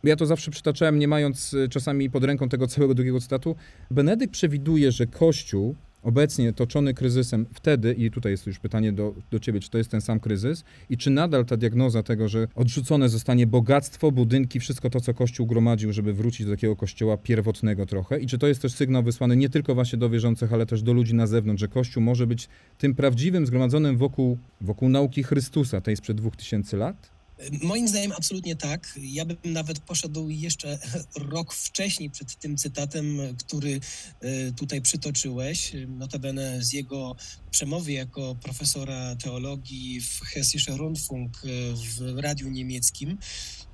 Ja 0.04 0.16
to 0.16 0.26
zawsze 0.26 0.52
przytaczałem, 0.52 1.00
nie 1.00 1.08
mając 1.08 1.54
y, 1.54 1.70
czasami 1.70 2.10
pod 2.10 2.24
ręką 2.24 2.50
tego 2.50 2.68
całego 2.68 2.94
drugiego 2.94 3.20
cytatu. 3.20 3.56
Benedykt 3.92 4.34
przewiduje, 4.34 4.92
że 4.92 5.08
Kościół 5.08 5.76
obecnie 6.04 6.54
toczony 6.54 6.94
kryzysem 6.94 7.46
wtedy, 7.54 7.94
i 7.94 8.12
tutaj 8.12 8.32
jest 8.32 8.48
już 8.48 8.60
pytanie 8.60 8.92
do, 8.92 9.14
do 9.32 9.40
ciebie, 9.40 9.60
czy 9.60 9.70
to 9.70 9.78
jest 9.78 9.92
ten 9.92 10.02
sam 10.02 10.20
kryzys 10.20 10.64
i 10.90 10.98
czy 10.98 11.10
nadal 11.10 11.46
ta 11.46 11.58
diagnoza 11.58 12.04
tego, 12.04 12.28
że 12.30 12.48
odrzucone 12.56 13.10
zostanie 13.10 13.48
bogactwo, 13.48 14.12
budynki, 14.12 14.60
wszystko 14.60 14.90
to, 14.90 15.02
co 15.02 15.14
Kościół 15.14 15.48
gromadził, 15.48 15.94
żeby 15.94 16.14
wrócić 16.14 16.46
do 16.46 16.52
takiego 16.52 16.76
kościoła 16.76 17.18
pierwotnego 17.18 17.86
trochę 17.86 18.20
i 18.20 18.28
czy 18.28 18.38
to 18.38 18.48
jest 18.48 18.62
też 18.62 18.74
sygnał 18.74 19.04
wysłany 19.04 19.38
nie 19.38 19.50
tylko 19.50 19.76
właśnie 19.76 20.00
do 20.00 20.10
wierzących, 20.10 20.54
ale 20.54 20.66
też 20.66 20.82
do 20.82 20.94
ludzi 20.94 21.16
na 21.16 21.28
zewnątrz, 21.28 21.62
że 21.62 21.68
Kościół 21.68 22.04
może 22.04 22.28
być 22.28 22.50
tym 22.78 22.96
prawdziwym, 22.96 23.46
zgromadzonym 23.46 23.98
wokół, 23.98 24.38
wokół 24.62 24.90
nauki 24.90 25.24
Chrystusa, 25.24 25.82
tej 25.82 25.96
sprzed 25.98 26.18
dwóch 26.18 26.36
tysięcy 26.36 26.78
lat? 26.78 27.17
Moim 27.62 27.88
zdaniem 27.88 28.12
absolutnie 28.12 28.56
tak. 28.56 29.00
Ja 29.02 29.26
bym 29.26 29.38
nawet 29.44 29.80
poszedł 29.80 30.30
jeszcze 30.30 30.80
rok 31.32 31.54
wcześniej 31.54 32.10
przed 32.10 32.36
tym 32.36 32.58
cytatem, 32.58 33.18
który 33.38 33.80
e, 34.20 34.52
tutaj 34.52 34.82
przytoczyłeś, 34.82 35.72
notabene 35.88 36.64
z 36.64 36.74
jego 36.74 37.16
przemowy 37.52 37.92
jako 37.92 38.36
profesora 38.36 39.16
teologii 39.16 40.02
w 40.02 40.22
Hessische 40.22 40.78
Rundfunk 40.78 41.38
e, 41.38 41.48
w 41.76 42.20
radiu 42.20 42.50
niemieckim. 42.50 43.18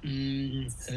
Mm, 0.04 0.68
e, 0.88 0.94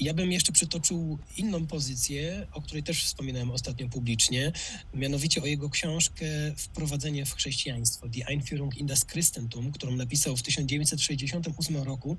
ja 0.00 0.14
bym 0.14 0.32
jeszcze 0.32 0.52
przytoczył 0.52 1.18
inną 1.36 1.66
pozycję, 1.66 2.46
o 2.52 2.62
której 2.62 2.82
też 2.82 3.04
wspominałem 3.04 3.50
ostatnio 3.50 3.88
publicznie, 3.88 4.52
mianowicie 4.94 5.42
o 5.42 5.46
jego 5.46 5.70
książkę 5.70 6.26
Wprowadzenie 6.56 7.26
w 7.26 7.34
chrześcijaństwo, 7.34 8.08
Die 8.08 8.26
Einführung 8.26 8.78
in 8.78 8.86
das 8.86 9.06
Christentum, 9.06 9.72
którą 9.72 9.96
napisał 9.96 10.36
w 10.36 10.42
1968 10.42 11.76
roku, 11.76 12.16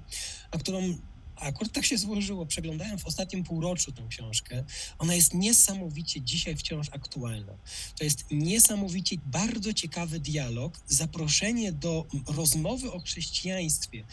a 0.52 0.58
którą 0.58 0.98
akurat 1.42 1.72
tak 1.72 1.86
się 1.86 1.98
złożyło. 1.98 2.46
Przeglądałem 2.46 3.00
w 3.00 3.06
ostatnim 3.06 3.44
półroczu 3.44 3.92
tę 3.92 4.04
książkę. 4.10 4.64
Ona 5.00 5.16
jest 5.16 5.34
niesamowicie 5.34 6.22
dzisiaj 6.22 6.56
wciąż 6.56 6.90
aktualna. 6.92 7.54
To 7.98 8.04
jest 8.04 8.26
niesamowicie 8.32 9.16
bardzo 9.26 9.74
ciekawy 9.74 10.20
dialog, 10.20 10.80
zaproszenie 10.88 11.72
do 11.72 12.06
rozmowy 12.28 12.92
o 12.92 13.00
chrześcijaństwie, 13.00 14.04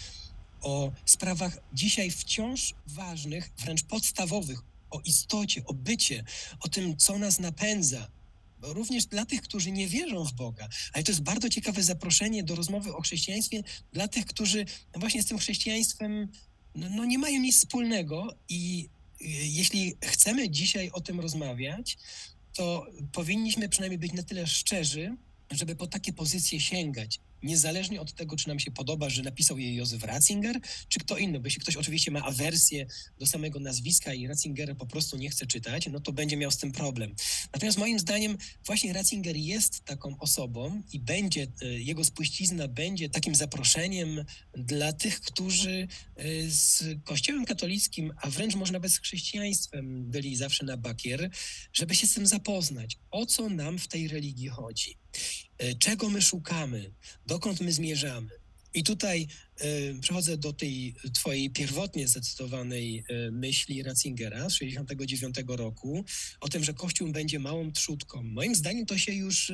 o 0.62 0.92
sprawach 1.04 1.58
dzisiaj 1.72 2.10
wciąż 2.10 2.74
ważnych, 2.86 3.50
wręcz 3.58 3.82
podstawowych, 3.82 4.62
o 4.90 5.00
istocie, 5.00 5.62
o 5.64 5.74
bycie, 5.74 6.24
o 6.60 6.68
tym, 6.68 6.96
co 6.96 7.18
nas 7.18 7.38
napędza, 7.38 8.08
również 8.62 9.06
dla 9.06 9.26
tych, 9.26 9.42
którzy 9.42 9.72
nie 9.72 9.88
wierzą 9.88 10.24
w 10.24 10.32
Boga. 10.32 10.68
Ale 10.92 11.04
to 11.04 11.12
jest 11.12 11.22
bardzo 11.22 11.48
ciekawe 11.48 11.82
zaproszenie 11.82 12.42
do 12.42 12.54
rozmowy 12.54 12.96
o 12.96 13.02
chrześcijaństwie 13.02 13.62
dla 13.92 14.08
tych, 14.08 14.26
którzy 14.26 14.66
właśnie 14.94 15.22
z 15.22 15.26
tym 15.26 15.38
chrześcijaństwem 15.38 16.28
no, 16.74 16.88
no 16.90 17.04
nie 17.04 17.18
mają 17.18 17.40
nic 17.40 17.56
wspólnego 17.56 18.34
i 18.48 18.88
y, 19.20 19.24
jeśli 19.28 19.94
chcemy 20.04 20.50
dzisiaj 20.50 20.90
o 20.90 21.00
tym 21.00 21.20
rozmawiać, 21.20 21.98
to 22.52 22.86
powinniśmy 23.12 23.68
przynajmniej 23.68 23.98
być 23.98 24.12
na 24.12 24.22
tyle 24.22 24.46
szczerzy, 24.46 25.16
żeby 25.50 25.76
po 25.76 25.86
takie 25.86 26.12
pozycje 26.12 26.60
sięgać 26.60 27.20
niezależnie 27.42 28.00
od 28.00 28.12
tego, 28.12 28.36
czy 28.36 28.48
nam 28.48 28.60
się 28.60 28.70
podoba, 28.70 29.10
że 29.10 29.22
napisał 29.22 29.58
je 29.58 29.74
Józef 29.74 30.04
Ratzinger, 30.04 30.60
czy 30.88 31.00
kto 31.00 31.16
inny, 31.16 31.40
bo 31.40 31.46
jeśli 31.46 31.60
ktoś 31.60 31.76
oczywiście 31.76 32.10
ma 32.10 32.22
awersję 32.22 32.86
do 33.18 33.26
samego 33.26 33.60
nazwiska 33.60 34.14
i 34.14 34.26
Ratzingera 34.26 34.74
po 34.74 34.86
prostu 34.86 35.16
nie 35.16 35.30
chce 35.30 35.46
czytać, 35.46 35.86
no 35.86 36.00
to 36.00 36.12
będzie 36.12 36.36
miał 36.36 36.50
z 36.50 36.56
tym 36.56 36.72
problem. 36.72 37.14
Natomiast 37.52 37.78
moim 37.78 37.98
zdaniem 37.98 38.38
właśnie 38.66 38.92
Ratzinger 38.92 39.36
jest 39.36 39.84
taką 39.84 40.18
osobą 40.18 40.82
i 40.92 41.00
będzie, 41.00 41.46
e, 41.62 41.66
jego 41.66 42.04
spuścizna 42.04 42.68
będzie 42.68 43.08
takim 43.08 43.34
zaproszeniem 43.34 44.24
dla 44.52 44.92
tych, 44.92 45.20
którzy 45.20 45.88
e, 46.16 46.24
z 46.50 46.84
Kościołem 47.04 47.44
katolickim, 47.44 48.12
a 48.22 48.30
wręcz 48.30 48.54
może 48.54 48.72
nawet 48.72 48.92
z 48.92 48.98
chrześcijaństwem 48.98 50.10
byli 50.10 50.36
zawsze 50.36 50.64
na 50.64 50.76
bakier, 50.76 51.30
żeby 51.72 51.94
się 51.94 52.06
z 52.06 52.14
tym 52.14 52.26
zapoznać. 52.26 52.98
O 53.10 53.26
co 53.26 53.48
nam 53.48 53.78
w 53.78 53.88
tej 53.88 54.08
religii 54.08 54.48
chodzi? 54.48 54.97
E, 55.58 55.74
czego 55.74 56.10
my 56.10 56.22
szukamy, 56.22 56.90
dokąd 57.26 57.60
my 57.60 57.72
zmierzamy. 57.72 58.30
I 58.74 58.82
tutaj 58.82 59.26
y, 59.62 60.00
przechodzę 60.00 60.36
do 60.36 60.52
tej 60.52 60.94
twojej 61.14 61.50
pierwotnie 61.50 62.08
zacytowanej 62.08 63.04
y, 63.10 63.30
myśli 63.32 63.82
Ratzingera 63.82 64.50
z 64.50 64.54
69 64.54 65.36
roku 65.46 66.04
o 66.40 66.48
tym, 66.48 66.64
że 66.64 66.74
Kościół 66.74 67.12
będzie 67.12 67.38
małą 67.38 67.72
trzutką. 67.72 68.22
Moim 68.22 68.54
zdaniem 68.54 68.86
to 68.86 68.98
się 68.98 69.12
już 69.12 69.52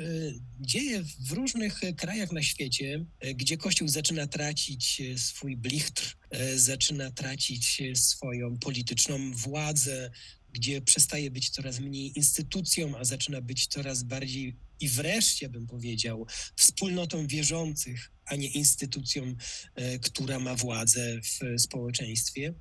dzieje 0.61 1.05
w 1.21 1.33
różnych 1.33 1.81
krajach 1.97 2.33
na 2.33 2.43
świecie, 2.43 3.05
gdzie 3.35 3.57
Kościół 3.57 3.89
zaczyna 3.89 4.27
tracić 4.27 5.03
swój 5.17 5.57
blichtr, 5.57 6.17
zaczyna 6.57 7.11
tracić 7.11 7.83
swoją 7.95 8.59
polityczną 8.59 9.33
władzę, 9.33 10.11
gdzie 10.53 10.81
przestaje 10.81 11.31
być 11.31 11.51
coraz 11.51 11.81
mniej 11.81 12.19
instytucją, 12.19 12.99
a 12.99 13.05
zaczyna 13.05 13.41
być 13.41 13.67
coraz 13.67 14.03
bardziej 14.03 14.57
i 14.81 14.89
wreszcie 14.89 15.49
bym 15.49 15.67
powiedział 15.67 16.27
wspólnotą 16.57 17.27
wierzących, 17.27 18.11
a 18.27 18.37
nie 18.37 18.49
instytucją, 18.49 19.35
e, 19.75 19.99
która 19.99 20.39
ma 20.39 20.55
władzę 20.55 21.21
w 21.21 21.61
społeczeństwie. 21.61 22.55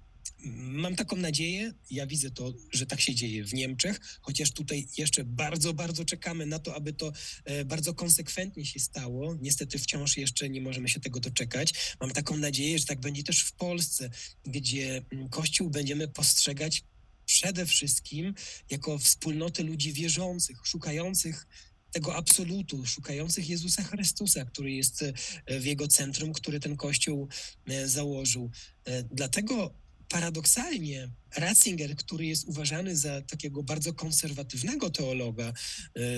Mam 0.55 0.95
taką 0.95 1.15
nadzieję, 1.15 1.73
ja 1.91 2.07
widzę 2.07 2.31
to, 2.31 2.53
że 2.71 2.85
tak 2.85 3.01
się 3.01 3.15
dzieje 3.15 3.43
w 3.43 3.53
Niemczech, 3.53 3.99
chociaż 4.21 4.51
tutaj 4.51 4.87
jeszcze 4.97 5.23
bardzo, 5.23 5.73
bardzo 5.73 6.05
czekamy 6.05 6.45
na 6.45 6.59
to, 6.59 6.75
aby 6.75 6.93
to 6.93 7.11
e, 7.45 7.65
bardzo 7.65 7.93
konsekwentnie 7.93 8.65
się 8.65 8.79
stało. 8.79 9.35
Niestety 9.41 9.79
wciąż 9.79 10.17
jeszcze 10.17 10.49
nie 10.49 10.61
możemy 10.61 10.89
się 10.89 10.99
tego 10.99 11.19
doczekać. 11.19 11.73
Mam 12.01 12.11
taką 12.11 12.37
nadzieję, 12.37 12.79
że 12.79 12.85
tak 12.85 12.99
będzie 12.99 13.23
też 13.23 13.43
w 13.43 13.53
Polsce, 13.53 14.09
gdzie 14.45 15.01
mm, 15.11 15.29
Kościół 15.29 15.69
będziemy 15.69 16.07
postrzegać 16.07 16.83
przede 17.25 17.65
wszystkim 17.65 18.33
jako 18.69 18.97
wspólnotę 18.97 19.63
ludzi 19.63 19.93
wierzących, 19.93 20.57
szukających 20.63 21.47
tego 21.93 22.15
absolutu, 22.15 22.85
szukających 22.85 23.49
Jezusa 23.49 23.83
Chrystusa, 23.83 24.45
który 24.45 24.71
jest 24.71 25.03
e, 25.45 25.59
w 25.59 25.65
jego 25.65 25.87
centrum, 25.87 26.33
który 26.33 26.59
ten 26.59 26.75
Kościół 26.75 27.27
e, 27.67 27.87
założył. 27.87 28.51
E, 28.85 29.03
dlatego 29.03 29.73
paradoksalnie 30.09 31.09
Ratzinger, 31.35 31.95
który 31.95 32.25
jest 32.25 32.45
uważany 32.45 32.95
za 32.95 33.21
takiego 33.21 33.63
bardzo 33.63 33.93
konserwatywnego 33.93 34.89
teologa, 34.89 35.53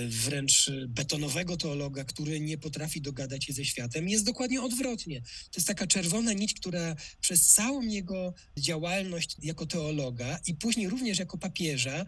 wręcz 0.08 0.70
betonowego 0.88 1.56
teologa, 1.56 2.04
który 2.04 2.40
nie 2.40 2.58
potrafi 2.58 3.00
dogadać 3.00 3.44
się 3.44 3.52
ze 3.52 3.64
światem, 3.64 4.08
jest 4.08 4.24
dokładnie 4.24 4.62
odwrotnie. 4.62 5.20
To 5.22 5.56
jest 5.56 5.66
taka 5.66 5.86
czerwona 5.86 6.32
nić, 6.32 6.54
która 6.54 6.96
przez 7.20 7.52
całą 7.52 7.82
jego 7.82 8.34
działalność 8.58 9.36
jako 9.42 9.66
teologa 9.66 10.38
i 10.46 10.54
później 10.54 10.88
również 10.88 11.18
jako 11.18 11.38
papieża 11.38 12.04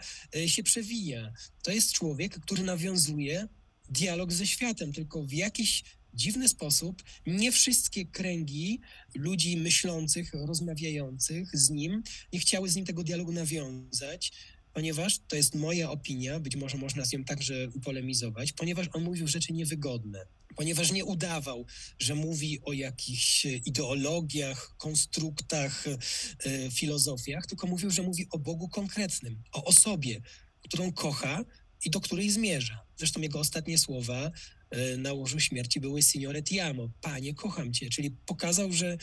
się 0.47 0.63
przewija. 0.63 1.33
To 1.63 1.71
jest 1.71 1.93
człowiek, 1.93 2.41
który 2.41 2.63
nawiązuje 2.63 3.49
dialog 3.91 4.33
ze 4.33 4.47
światem, 4.47 4.93
tylko 4.93 5.23
w 5.23 5.33
jakiś 5.33 5.85
dziwny 6.15 6.49
sposób 6.49 7.03
nie 7.27 7.53
wszystkie 7.53 8.07
kręgi 8.07 8.81
ludzi 9.15 9.57
myślących, 9.57 10.31
rozmawiających 10.35 11.57
z 11.57 11.71
nim 11.71 12.03
nie 12.33 12.41
chciały 12.41 12.69
z 12.69 12.77
nim 12.77 12.85
tego 12.85 13.05
dialogu 13.05 13.33
nawiązać, 13.33 14.33
ponieważ 14.73 15.19
to 15.29 15.37
jest 15.37 15.55
moja 15.55 15.91
opinia, 15.91 16.41
być 16.41 16.57
może 16.57 16.77
można 16.79 17.05
z 17.05 17.13
nią 17.13 17.25
także 17.25 17.69
polemizować, 17.85 18.53
ponieważ 18.53 18.87
on 18.93 19.03
mówił 19.03 19.29
rzeczy 19.29 19.53
niewygodne, 19.53 20.27
ponieważ 20.57 20.93
nie 20.93 21.05
udawał, 21.05 21.67
że 21.99 22.15
mówi 22.15 22.59
o 22.63 22.73
jakichś 22.73 23.45
ideologiach, 23.45 24.75
konstruktach, 24.79 25.85
e, 25.87 26.71
filozofiach, 26.71 27.47
tylko 27.47 27.67
mówił, 27.67 27.91
że 27.91 28.03
mówi 28.03 28.27
o 28.31 28.39
Bogu 28.39 28.69
konkretnym, 28.69 29.43
o 29.53 29.65
osobie, 29.65 30.21
którą 30.63 30.93
kocha 30.93 31.45
i 31.85 31.91
do 31.91 32.01
której 32.01 32.31
zmierza. 32.31 32.85
Zresztą 32.97 33.21
jego 33.21 33.41
ostatnie 33.41 33.79
słowa 33.79 34.31
e, 34.71 34.97
na 34.97 35.13
łożu 35.13 35.41
śmierci 35.41 35.81
były 35.81 36.03
Signore 36.03 36.43
amo, 36.63 36.91
Panie, 37.01 37.35
kocham 37.35 37.73
Cię, 37.73 37.91
czyli 37.91 38.11
pokazał, 38.11 38.73
że 38.73 38.99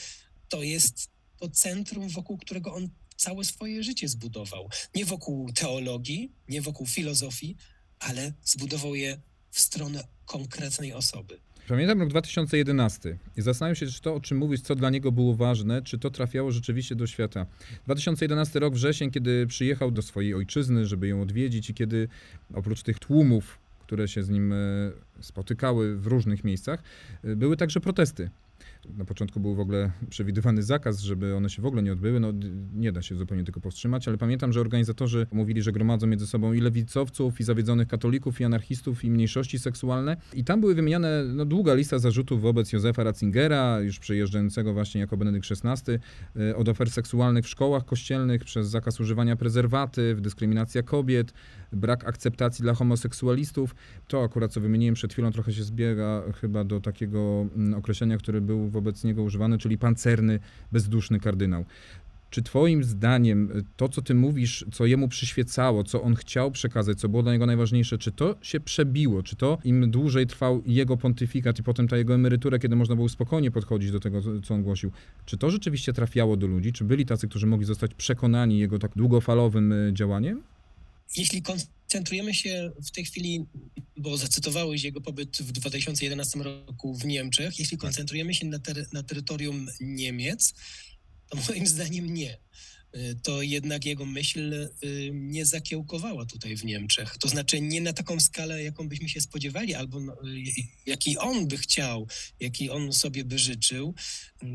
to 0.50 0.64
jest 0.64 1.10
to 1.38 1.50
centrum, 1.50 2.10
wokół 2.10 2.38
którego 2.38 2.74
on 2.74 2.90
całe 3.18 3.46
swoje 3.46 3.84
życie 3.84 4.08
zbudował. 4.08 4.70
Nie 4.96 5.06
wokół 5.06 5.54
teologii, 5.54 6.32
nie 6.50 6.62
wokół 6.62 6.88
filozofii, 6.88 7.56
ale 8.00 8.34
zbudował 8.44 8.96
je 8.96 9.22
w 9.52 9.60
stronę 9.60 10.08
konkretnej 10.26 10.94
osoby. 10.94 11.40
Pamiętam 11.68 12.00
rok 12.00 12.10
2011 12.10 13.18
i 13.38 13.42
zastanawiam 13.42 13.76
się, 13.76 13.88
czy 13.88 14.02
to, 14.02 14.16
o 14.16 14.20
czym 14.20 14.38
mówisz, 14.38 14.62
co 14.62 14.76
dla 14.76 14.90
niego 14.90 15.12
było 15.12 15.36
ważne, 15.36 15.82
czy 15.82 16.00
to 16.00 16.10
trafiało 16.10 16.52
rzeczywiście 16.52 16.96
do 16.96 17.08
świata. 17.08 17.46
2011 17.86 18.60
rok, 18.60 18.74
wrzesień, 18.74 19.12
kiedy 19.12 19.48
przyjechał 19.48 19.92
do 19.92 20.02
swojej 20.02 20.34
ojczyzny, 20.34 20.86
żeby 20.86 21.08
ją 21.08 21.22
odwiedzić 21.22 21.70
i 21.70 21.74
kiedy 21.74 22.08
oprócz 22.54 22.84
tych 22.84 23.00
tłumów, 23.00 23.58
które 23.80 24.08
się 24.08 24.24
z 24.24 24.30
nim 24.30 24.54
e, 24.54 24.56
spotykały 25.20 25.98
w 25.98 26.08
różnych 26.08 26.44
miejscach, 26.44 26.84
e, 27.24 27.36
były 27.36 27.58
także 27.58 27.80
protesty 27.80 28.30
na 28.98 29.06
początku 29.06 29.40
był 29.40 29.56
w 29.56 29.60
ogóle 29.60 29.92
przewidywany 30.10 30.64
zakaz, 30.64 31.00
żeby 31.00 31.36
one 31.36 31.50
się 31.50 31.62
w 31.62 31.66
ogóle 31.66 31.84
nie 31.84 31.94
odbyły. 31.94 32.20
No, 32.20 32.34
nie 32.74 32.92
da 32.92 33.02
się 33.02 33.16
zupełnie 33.16 33.44
tego 33.44 33.60
powstrzymać, 33.60 34.08
ale 34.08 34.18
pamiętam, 34.18 34.54
że 34.54 34.62
organizatorzy 34.62 35.28
mówili, 35.32 35.62
że 35.62 35.72
gromadzą 35.72 36.08
między 36.08 36.28
sobą 36.28 36.54
i 36.54 36.62
lewicowców, 36.62 37.40
i 37.40 37.44
zawiedzonych 37.44 37.88
katolików, 37.88 38.42
i 38.42 38.44
anarchistów, 38.44 39.04
i 39.04 39.12
mniejszości 39.12 39.60
seksualne. 39.60 40.18
I 40.34 40.44
tam 40.44 40.62
były 40.62 40.76
wymieniane 40.76 41.24
no, 41.34 41.46
długa 41.46 41.74
lista 41.74 42.00
zarzutów 42.00 42.42
wobec 42.42 42.74
Józefa 42.74 43.04
Ratzingera, 43.04 43.80
już 43.80 44.00
przejeżdżającego 44.00 44.74
właśnie 44.74 45.02
jako 45.02 45.18
Benedykt 45.18 45.48
XVI, 45.52 45.94
e, 46.36 46.56
od 46.56 46.70
ofer 46.70 46.90
seksualnych 46.90 47.46
w 47.46 47.50
szkołach 47.50 47.86
kościelnych, 47.86 48.44
przez 48.44 48.68
zakaz 48.68 49.00
używania 49.00 49.36
prezerwatyw, 49.36 50.22
dyskryminacja 50.22 50.84
kobiet, 50.84 51.34
brak 51.74 52.08
akceptacji 52.08 52.64
dla 52.64 52.74
homoseksualistów. 52.74 53.76
To 54.08 54.24
akurat, 54.24 54.52
co 54.52 54.62
wymieniłem 54.62 54.96
przed 54.96 55.14
chwilą, 55.14 55.32
trochę 55.32 55.54
się 55.54 55.64
zbiega 55.64 56.24
chyba 56.42 56.64
do 56.64 56.82
takiego 56.82 57.48
mm, 57.56 57.74
określenia, 57.74 58.18
które 58.18 58.42
był 58.42 58.70
wobec 58.70 59.04
niego 59.04 59.24
używany, 59.24 59.58
czyli 59.58 59.78
pancerny, 59.78 60.40
bezduszny 60.72 61.20
kardynał. 61.20 61.66
Czy 62.30 62.44
Twoim 62.44 62.84
zdaniem 62.84 63.50
to, 63.78 63.90
co 63.90 64.02
Ty 64.02 64.16
mówisz, 64.16 64.66
co 64.72 64.86
jemu 64.86 65.08
przyświecało, 65.08 65.84
co 65.84 66.02
on 66.02 66.16
chciał 66.16 66.52
przekazać, 66.52 67.00
co 67.00 67.10
było 67.10 67.24
dla 67.24 67.34
niego 67.34 67.46
najważniejsze, 67.46 67.98
czy 67.98 68.12
to 68.12 68.36
się 68.42 68.60
przebiło? 68.60 69.24
Czy 69.24 69.36
to 69.36 69.58
im 69.64 69.92
dłużej 69.92 70.28
trwał 70.28 70.62
jego 70.66 70.98
pontyfikat 70.98 71.60
i 71.60 71.64
potem 71.64 71.88
ta 71.88 71.98
jego 71.98 72.14
emerytura, 72.14 72.60
kiedy 72.60 72.76
można 72.76 72.96
było 72.96 73.10
spokojnie 73.10 73.52
podchodzić 73.52 73.92
do 73.92 74.00
tego, 74.00 74.22
co 74.44 74.54
on 74.54 74.64
głosił, 74.64 74.92
czy 75.26 75.38
to 75.38 75.50
rzeczywiście 75.50 75.94
trafiało 75.94 76.38
do 76.38 76.48
ludzi? 76.48 76.74
Czy 76.74 76.84
byli 76.84 77.06
tacy, 77.06 77.28
którzy 77.28 77.48
mogli 77.48 77.66
zostać 77.66 77.94
przekonani 77.94 78.60
jego 78.60 78.80
tak 78.80 78.92
długofalowym 78.96 79.72
e, 79.72 79.94
działaniem? 79.94 80.42
Jeśli 81.18 81.42
koncentrujemy 81.42 82.34
się 82.34 82.72
w 82.86 82.92
tej 82.92 83.06
chwili, 83.06 83.46
bo 83.98 84.18
zacytowałeś 84.18 84.84
jego 84.84 85.02
pobyt 85.02 85.38
w 85.38 85.52
2011 85.52 86.40
roku 86.40 86.96
w 86.96 87.06
Niemczech, 87.06 87.60
jeśli 87.60 87.78
tak. 87.78 87.82
koncentrujemy 87.82 88.34
się 88.34 88.46
na, 88.46 88.60
ter 88.60 88.88
na 88.94 89.04
terytorium 89.04 89.68
Niemiec, 89.80 90.54
to 91.30 91.38
moim 91.50 91.68
zdaniem 91.68 92.14
nie. 92.14 92.38
To 93.24 93.42
jednak 93.42 93.86
jego 93.86 94.06
myśl 94.06 94.70
nie 95.12 95.46
zakiełkowała 95.46 96.26
tutaj 96.26 96.58
w 96.58 96.66
Niemczech. 96.66 97.18
To 97.18 97.28
znaczy 97.28 97.62
nie 97.62 97.82
na 97.82 97.94
taką 97.94 98.20
skalę, 98.20 98.64
jaką 98.64 98.90
byśmy 98.90 99.10
się 99.10 99.22
spodziewali, 99.22 99.74
albo 99.74 100.00
no, 100.00 100.18
jaki 100.86 101.18
on 101.18 101.48
by 101.48 101.58
chciał, 101.58 102.08
jaki 102.40 102.70
on 102.70 102.94
sobie 102.94 103.26
by 103.26 103.40
życzył. 103.40 103.94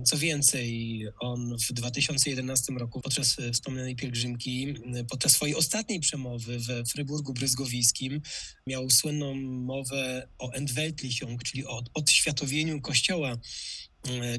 Co 0.05 0.19
więcej, 0.19 1.03
on 1.21 1.57
w 1.69 1.73
2011 1.73 2.73
roku 2.73 3.01
podczas 3.01 3.37
wspomnianej 3.53 3.97
pielgrzymki, 3.97 4.75
podczas 5.11 5.33
swojej 5.33 5.55
ostatniej 5.55 6.01
przemowy 6.01 6.59
we 6.59 6.85
Fryburgu 6.85 7.33
Bryzgowiskim 7.33 8.21
miał 8.67 8.91
słynną 8.91 9.35
mowę 9.45 10.29
o 10.39 10.51
Entweltlichung, 10.53 11.43
czyli 11.43 11.67
o 11.67 11.83
odświatowieniu 11.95 12.81
Kościoła 12.81 13.39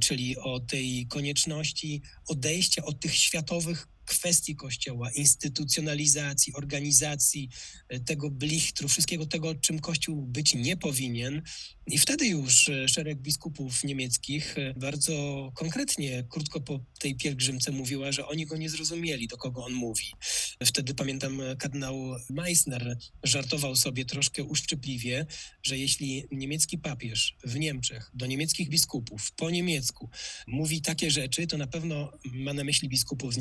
czyli 0.02 0.38
o 0.38 0.60
tej 0.60 1.08
konieczności 1.10 2.02
odejścia 2.28 2.86
od 2.86 3.00
tych 3.00 3.15
światowych 3.15 3.88
kwestii 4.05 4.55
Kościoła, 4.55 5.11
instytucjonalizacji, 5.11 6.53
organizacji 6.53 7.49
e, 7.89 7.99
tego 7.99 8.29
blichtru, 8.29 8.87
wszystkiego 8.87 9.25
tego, 9.25 9.55
czym 9.55 9.79
Kościół 9.79 10.21
być 10.21 10.53
nie 10.53 10.77
powinien. 10.77 11.41
I 11.87 11.97
wtedy 11.97 12.27
już 12.27 12.69
e, 12.69 12.87
szereg 12.87 13.21
biskupów 13.21 13.83
niemieckich 13.83 14.57
e, 14.57 14.73
bardzo 14.73 15.51
konkretnie, 15.55 16.23
krótko 16.29 16.61
po 16.61 16.79
tej 16.99 17.15
pielgrzymce 17.15 17.71
mówiła, 17.71 18.11
że 18.11 18.27
oni 18.27 18.45
go 18.45 18.57
nie 18.57 18.69
zrozumieli, 18.69 19.27
do 19.27 19.37
kogo 19.37 19.65
on 19.65 19.73
mówi. 19.73 20.11
Wtedy 20.65 20.93
pamiętam, 20.93 21.41
kardynał 21.59 22.15
Meissner 22.29 22.97
żartował 23.23 23.75
sobie 23.75 24.05
troszkę 24.05 24.43
uszczypliwie, 24.43 25.25
że 25.63 25.77
jeśli 25.77 26.23
niemiecki 26.31 26.77
papież 26.77 27.35
w 27.43 27.59
Niemczech 27.59 28.11
do 28.13 28.25
niemieckich 28.25 28.69
biskupów 28.69 29.31
po 29.31 29.49
niemiecku 29.49 30.09
mówi 30.47 30.81
takie 30.81 31.11
rzeczy, 31.11 31.47
to 31.47 31.57
na 31.57 31.67
pewno 31.67 32.11
ma 32.33 32.53
na 32.53 32.63
myśli 32.63 32.89
biskupów 32.89 33.33
z 33.33 33.37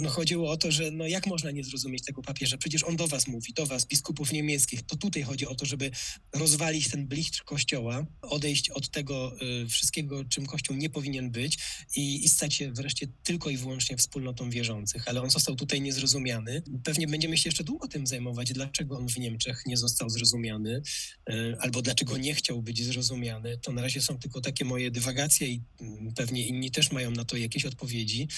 No 0.00 0.10
chodziło 0.10 0.50
o 0.50 0.56
to, 0.56 0.70
że 0.70 0.90
no 0.90 1.06
jak 1.06 1.26
można 1.26 1.50
nie 1.50 1.64
zrozumieć 1.64 2.04
tego 2.04 2.22
papieża? 2.22 2.58
Przecież 2.58 2.84
on 2.84 2.96
do 2.96 3.08
was 3.08 3.26
mówi, 3.26 3.52
do 3.52 3.66
was, 3.66 3.86
biskupów 3.86 4.32
niemieckich. 4.32 4.82
To 4.82 4.96
tutaj 4.96 5.22
chodzi 5.22 5.46
o 5.46 5.54
to, 5.54 5.66
żeby 5.66 5.90
rozwalić 6.32 6.88
ten 6.88 7.06
blichtr 7.06 7.44
Kościoła, 7.44 8.06
odejść 8.22 8.70
od 8.70 8.90
tego 8.90 9.32
y, 9.42 9.68
wszystkiego, 9.68 10.24
czym 10.24 10.46
Kościół 10.46 10.76
nie 10.76 10.90
powinien 10.90 11.30
być 11.30 11.58
i, 11.96 12.24
i 12.24 12.28
stać 12.28 12.54
się 12.54 12.72
wreszcie 12.72 13.06
tylko 13.22 13.50
i 13.50 13.56
wyłącznie 13.56 13.96
wspólnotą 13.96 14.50
wierzących. 14.50 15.08
Ale 15.08 15.22
on 15.22 15.30
został 15.30 15.56
tutaj 15.56 15.80
niezrozumiany. 15.80 16.62
Pewnie 16.84 17.06
będziemy 17.06 17.38
się 17.38 17.48
jeszcze 17.48 17.64
długo 17.64 17.88
tym 17.88 18.06
zajmować, 18.06 18.52
dlaczego 18.52 18.98
on 18.98 19.08
w 19.08 19.18
Niemczech 19.18 19.62
nie 19.66 19.76
został 19.76 20.10
zrozumiany, 20.10 20.82
y, 21.30 21.56
albo 21.60 21.82
dlaczego 21.82 22.18
nie 22.18 22.34
chciał 22.34 22.62
być 22.62 22.84
zrozumiany. 22.84 23.58
To 23.58 23.72
na 23.72 23.82
razie 23.82 24.02
są 24.02 24.18
tylko 24.18 24.40
takie 24.40 24.64
moje 24.64 24.90
dywagacje 24.90 25.48
i 25.48 25.62
mm, 25.80 26.14
pewnie 26.14 26.46
inni 26.46 26.70
też 26.70 26.92
mają 26.92 27.10
na 27.10 27.24
to 27.24 27.36
jakieś 27.36 27.64
odpowiedzi 27.64 28.28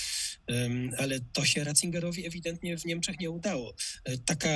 ale 0.98 1.20
to 1.20 1.44
się 1.44 1.64
Ratzingerowi 1.64 2.26
ewidentnie 2.26 2.78
w 2.78 2.84
Niemczech 2.84 3.20
nie 3.20 3.30
udało. 3.30 3.74
E, 4.04 4.18
taka, 4.18 4.48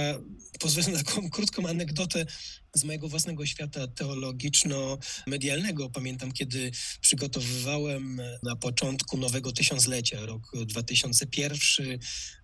pozwolę 0.61 0.89
na 0.89 1.05
taką 1.05 1.31
krótką 1.31 1.69
anegdotę 1.69 2.27
z 2.75 2.85
mojego 2.85 3.09
własnego 3.09 3.47
świata 3.47 3.87
teologiczno-medialnego. 3.87 5.91
Pamiętam, 5.91 6.33
kiedy 6.33 6.71
przygotowywałem 7.01 8.23
na 8.43 8.57
początku 8.57 9.19
nowego 9.19 9.53
tysiąclecia, 9.53 10.27
rok 10.27 10.53
2001, 10.67 11.99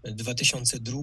2002, 0.04 0.98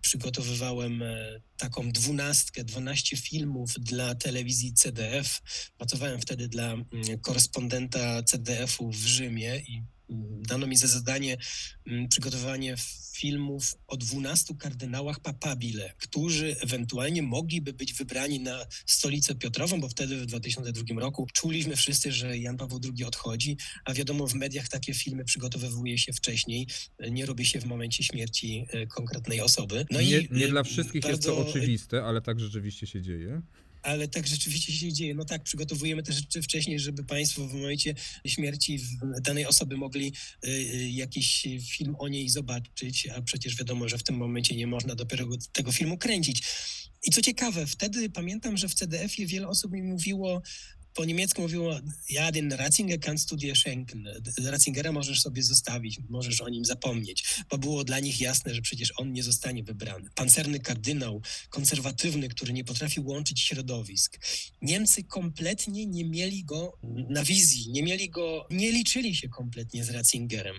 przygotowywałem 0.00 1.02
e, 1.02 1.40
taką 1.56 1.92
dwunastkę, 1.92 2.64
dwanaście 2.64 3.16
filmów 3.16 3.74
dla 3.80 4.14
telewizji 4.14 4.74
CDF. 4.74 5.40
Pracowałem 5.76 6.20
wtedy 6.20 6.48
dla 6.48 6.72
mm, 6.72 6.86
korespondenta 7.22 8.22
CDF-u 8.22 8.90
w 8.90 8.96
Rzymie 8.96 9.62
i 9.68 9.82
dano 10.48 10.66
mi 10.66 10.76
za 10.76 10.86
zadanie 10.86 11.36
mm, 11.86 12.08
przygotowanie 12.08 12.76
filmów 13.18 13.74
o 13.86 13.96
dwunastu 13.96 14.54
kardynałach 14.54 15.20
papabile, 15.20 15.92
którzy 15.98 16.56
ewentualnie 16.60 17.22
mogliby 17.22 17.72
być 17.72 17.94
wybrani 17.94 18.40
na 18.40 18.66
stolicę 18.86 19.34
Piotrową, 19.34 19.80
bo 19.80 19.88
wtedy 19.88 20.16
w 20.16 20.26
2002 20.26 21.00
roku 21.00 21.26
czuliśmy 21.32 21.76
wszyscy, 21.76 22.12
że 22.12 22.38
Jan 22.38 22.56
Paweł 22.56 22.80
II 22.84 23.04
odchodzi, 23.04 23.56
a 23.84 23.94
wiadomo 23.94 24.26
w 24.26 24.34
mediach 24.34 24.68
takie 24.68 24.94
filmy 24.94 25.24
przygotowywuje 25.24 25.98
się 25.98 26.12
wcześniej, 26.12 26.66
nie 27.10 27.26
robi 27.26 27.46
się 27.46 27.60
w 27.60 27.64
momencie 27.64 28.04
śmierci 28.04 28.66
e, 28.70 28.86
konkretnej 28.86 29.40
osoby. 29.40 29.86
No 29.90 30.00
nie, 30.00 30.18
i 30.18 30.28
nie 30.32 30.48
dla 30.48 30.62
wszystkich 30.62 31.02
bardzo... 31.02 31.16
jest 31.16 31.22
to 31.22 31.50
oczywiste, 31.50 32.04
ale 32.04 32.20
tak 32.20 32.40
rzeczywiście 32.40 32.86
się 32.86 33.02
dzieje 33.02 33.42
ale 33.88 34.08
tak 34.08 34.26
rzeczywiście 34.26 34.72
się 34.72 34.92
dzieje. 34.92 35.14
No 35.14 35.24
tak, 35.24 35.42
przygotowujemy 35.42 36.02
te 36.02 36.12
rzeczy 36.12 36.42
wcześniej, 36.42 36.80
żeby 36.80 37.04
Państwo 37.04 37.48
w 37.48 37.54
momencie 37.54 37.94
śmierci 38.26 38.80
danej 39.20 39.46
osoby 39.46 39.76
mogli 39.76 40.12
y, 40.44 40.48
y, 40.48 40.90
jakiś 40.90 41.46
film 41.70 41.96
o 41.98 42.08
niej 42.08 42.28
zobaczyć, 42.28 43.06
a 43.06 43.22
przecież 43.22 43.56
wiadomo, 43.56 43.88
że 43.88 43.98
w 43.98 44.02
tym 44.02 44.16
momencie 44.16 44.56
nie 44.56 44.66
można 44.66 44.94
dopiero 44.94 45.26
tego 45.52 45.72
filmu 45.72 45.98
kręcić. 45.98 46.42
I 47.04 47.10
co 47.10 47.22
ciekawe, 47.22 47.66
wtedy 47.66 48.10
pamiętam, 48.10 48.56
że 48.56 48.68
w 48.68 48.74
CDF-ie 48.74 49.28
wiele 49.28 49.48
osób 49.48 49.72
mi 49.72 49.82
mówiło, 49.82 50.42
po 50.98 51.04
niemiecku 51.04 51.42
mówiło, 51.42 51.80
ja 52.10 52.32
den 52.32 52.52
Ratzinger 52.52 53.00
kannst 53.00 53.30
du 53.30 53.36
dir 53.36 53.56
schenken. 53.56 54.08
Ratzingera 54.44 54.92
możesz 54.92 55.20
sobie 55.20 55.42
zostawić, 55.42 56.00
możesz 56.08 56.40
o 56.40 56.48
nim 56.48 56.64
zapomnieć, 56.64 57.24
bo 57.50 57.58
było 57.58 57.84
dla 57.84 58.00
nich 58.00 58.20
jasne, 58.20 58.54
że 58.54 58.62
przecież 58.62 58.92
on 58.96 59.12
nie 59.12 59.22
zostanie 59.22 59.62
wybrany. 59.64 60.10
Pancerny 60.14 60.60
kardynał, 60.60 61.22
konserwatywny, 61.50 62.28
który 62.28 62.52
nie 62.52 62.64
potrafił 62.64 63.06
łączyć 63.06 63.40
środowisk. 63.40 64.18
Niemcy 64.62 65.04
kompletnie 65.04 65.86
nie 65.86 66.04
mieli 66.04 66.44
go 66.44 66.78
na 67.08 67.24
wizji, 67.24 67.70
nie 67.70 67.82
mieli 67.82 68.10
go, 68.10 68.46
nie 68.50 68.72
liczyli 68.72 69.16
się 69.16 69.28
kompletnie 69.28 69.84
z 69.84 69.90
Ratzingerem. 69.90 70.56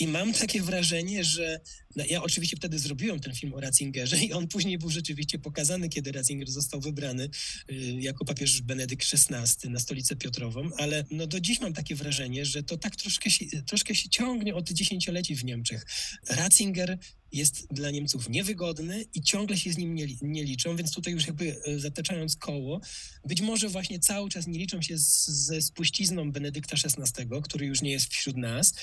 I 0.00 0.08
mam 0.08 0.32
takie 0.32 0.62
wrażenie, 0.62 1.24
że 1.24 1.60
no, 1.96 2.04
ja 2.10 2.22
oczywiście 2.22 2.56
wtedy 2.56 2.78
zrobiłem 2.78 3.20
ten 3.20 3.34
film 3.34 3.54
o 3.54 3.60
Ratzingerze 3.60 4.18
i 4.18 4.32
on 4.32 4.48
później 4.48 4.78
był 4.78 4.90
rzeczywiście 4.90 5.38
pokazany, 5.38 5.88
kiedy 5.88 6.12
Ratzinger 6.12 6.50
został 6.50 6.80
wybrany 6.80 7.30
y, 7.70 7.74
jako 8.00 8.24
papież 8.24 8.62
Benedykt 8.62 9.06
XVI 9.14 9.70
na 9.70 9.80
stolicę 9.80 10.16
Piotrową, 10.16 10.70
ale 10.76 11.04
no 11.10 11.26
do 11.26 11.40
dziś 11.40 11.60
mam 11.60 11.72
takie 11.72 11.94
wrażenie, 11.94 12.44
że 12.44 12.62
to 12.62 12.76
tak 12.76 12.96
troszkę 12.96 13.30
się, 13.30 13.44
troszkę 13.62 13.94
się 13.94 14.08
ciągnie 14.08 14.54
od 14.54 14.70
dziesięcioleci 14.70 15.36
w 15.36 15.44
Niemczech. 15.44 15.86
Ratzinger 16.28 16.98
jest 17.32 17.66
dla 17.70 17.90
Niemców 17.90 18.28
niewygodny 18.28 19.04
i 19.14 19.22
ciągle 19.22 19.58
się 19.58 19.72
z 19.72 19.78
nim 19.78 19.94
nie, 19.94 20.06
nie, 20.22 20.44
liczą, 20.44 20.76
więc 20.76 20.92
tutaj 20.92 21.12
już 21.12 21.26
jakby 21.26 21.56
e, 21.64 21.78
zataczając 21.78 22.36
koło, 22.36 22.80
być 23.24 23.40
może 23.40 23.68
właśnie 23.68 24.00
cały 24.00 24.30
czas 24.30 24.46
nie 24.46 24.58
liczą 24.58 24.82
się 24.82 24.98
z, 24.98 25.26
ze 25.26 25.62
spuścizną 25.62 26.32
Benedykta 26.32 26.76
XVI, 26.84 27.26
który 27.42 27.66
już 27.66 27.82
nie 27.82 27.90
jest 27.90 28.12
wśród 28.12 28.36
nas, 28.36 28.74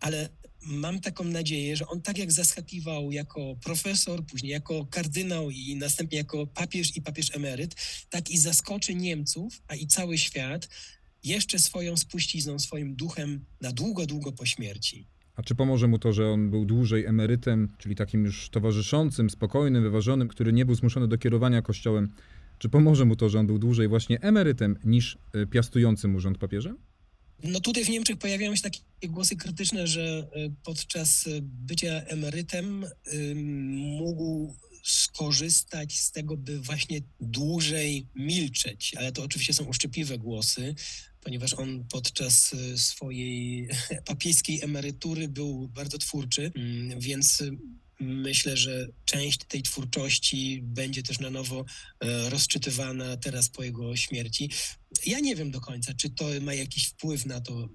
ale 0.00 0.28
mam 0.66 1.00
taką 1.00 1.24
nadzieję, 1.24 1.76
że 1.76 1.86
on 1.86 2.02
tak 2.02 2.18
jak 2.18 2.32
zaskakiwał 2.32 3.12
jako 3.12 3.56
profesor, 3.64 4.26
później 4.26 4.52
jako 4.52 4.86
kardynał 4.90 5.50
i 5.50 5.76
następnie 5.76 6.18
jako 6.18 6.46
papież 6.46 6.96
i 6.96 7.02
papież 7.02 7.36
emeryt, 7.36 7.76
tak 8.10 8.30
i 8.30 8.38
zaskoczy 8.38 8.94
Niemców, 8.94 9.62
a 9.68 9.74
i 9.74 9.86
cały 9.86 10.18
świat 10.18 10.68
jeszcze 11.24 11.58
swoją 11.58 11.96
spuścizną, 11.96 12.58
swoim 12.58 12.96
duchem 12.96 13.44
na 13.60 13.72
długo, 13.72 14.06
długo 14.06 14.32
po 14.32 14.46
śmierci. 14.46 15.06
A 15.36 15.42
czy 15.42 15.54
pomoże 15.54 15.86
mu 15.86 15.98
to, 15.98 16.12
że 16.12 16.30
on 16.30 16.50
był 16.50 16.64
dłużej 16.64 17.04
emerytem, 17.04 17.68
czyli 17.78 17.94
takim 17.94 18.24
już 18.24 18.48
towarzyszącym, 18.48 19.30
spokojnym, 19.30 19.82
wyważonym, 19.82 20.28
który 20.28 20.52
nie 20.52 20.64
był 20.64 20.74
zmuszony 20.74 21.08
do 21.08 21.18
kierowania 21.18 21.62
kościołem? 21.62 22.08
Czy 22.58 22.68
pomoże 22.68 23.04
mu 23.04 23.16
to, 23.16 23.28
że 23.28 23.38
on 23.38 23.46
był 23.46 23.58
dłużej 23.58 23.88
właśnie 23.88 24.20
emerytem 24.20 24.78
niż 24.84 25.18
e, 25.32 25.46
piastującym 25.46 26.14
urząd 26.14 26.38
papieża? 26.38 26.74
No 27.42 27.60
tutaj 27.60 27.84
w 27.84 27.88
Niemczech 27.88 28.16
pojawiają 28.16 28.56
się 28.56 28.62
takie 28.62 28.80
głosy 29.02 29.36
krytyczne, 29.36 29.86
że 29.86 30.02
e, 30.02 30.50
podczas 30.64 31.28
bycia 31.42 31.88
emerytem 31.88 32.86
mógł 33.74 34.56
skorzystać 34.84 35.98
z 35.98 36.10
tego, 36.10 36.36
by 36.36 36.60
właśnie 36.60 37.00
dłużej 37.20 38.06
milczeć, 38.14 38.94
ale 38.98 39.12
to 39.12 39.22
oczywiście 39.22 39.54
są 39.54 39.64
uszczypliwe 39.64 40.18
głosy, 40.18 40.74
ponieważ 41.20 41.54
on 41.54 41.84
podczas 41.84 42.54
swojej 42.76 43.68
papieskiej 44.06 44.60
emerytury 44.62 45.28
był 45.28 45.68
bardzo 45.68 45.98
twórczy, 45.98 46.52
mm, 46.54 47.00
więc 47.00 47.42
myślę, 48.00 48.56
że 48.56 48.88
część 49.04 49.38
tej 49.48 49.62
twórczości 49.62 50.60
będzie 50.62 51.02
też 51.02 51.20
na 51.20 51.30
nowo 51.30 51.64
rozczytywana 52.28 53.16
teraz 53.16 53.48
po 53.48 53.62
jego 53.62 53.96
śmierci. 53.96 54.50
Ja 55.06 55.20
nie 55.20 55.36
wiem 55.36 55.50
do 55.50 55.60
końca, 55.60 55.94
czy 55.94 56.10
to 56.10 56.24
ma 56.40 56.54
jakiś 56.54 56.86
wpływ 56.86 57.26
na 57.26 57.40
to. 57.40 57.68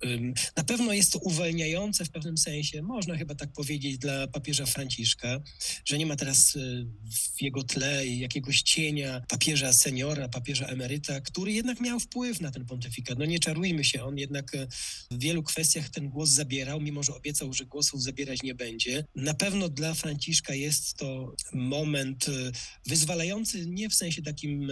Na 0.57 0.63
pewno 0.63 0.93
jest 0.93 1.11
to 1.11 1.19
uwalniające 1.19 2.05
w 2.05 2.09
pewnym 2.09 2.37
sensie, 2.37 2.81
można 2.81 3.17
chyba 3.17 3.35
tak 3.35 3.53
powiedzieć, 3.53 3.97
dla 3.97 4.27
papieża 4.27 4.65
Franciszka, 4.65 5.41
że 5.85 5.97
nie 5.97 6.05
ma 6.05 6.15
teraz 6.15 6.55
y, 6.55 6.87
w 7.35 7.41
jego 7.41 7.63
tle 7.63 8.07
jakiegoś 8.07 8.61
cienia 8.61 9.21
papieża 9.27 9.73
seniora, 9.73 10.29
papieża 10.29 10.65
emeryta, 10.65 11.21
który 11.21 11.51
jednak 11.51 11.79
miał 11.79 11.99
wpływ 11.99 12.41
na 12.41 12.51
ten 12.51 12.65
pontyfikat. 12.65 13.19
No 13.19 13.25
nie 13.25 13.39
czarujmy 13.39 13.83
się, 13.83 14.03
on 14.03 14.17
jednak 14.17 14.55
y, 14.55 14.67
w 15.11 15.19
wielu 15.19 15.43
kwestiach 15.43 15.89
ten 15.89 16.09
głos 16.09 16.29
zabierał, 16.29 16.81
mimo 16.81 17.03
że 17.03 17.15
obiecał, 17.15 17.53
że 17.53 17.65
głosów 17.65 18.03
zabierać 18.03 18.43
nie 18.43 18.55
będzie. 18.55 19.05
Na 19.15 19.33
pewno 19.33 19.69
dla 19.69 19.93
Franciszka 19.93 20.53
jest 20.53 20.97
to 20.97 21.35
moment 21.53 22.27
y, 22.27 22.51
wyzwalający, 22.85 23.65
nie 23.65 23.89
w 23.89 23.95
sensie 23.95 24.21
takim 24.21 24.71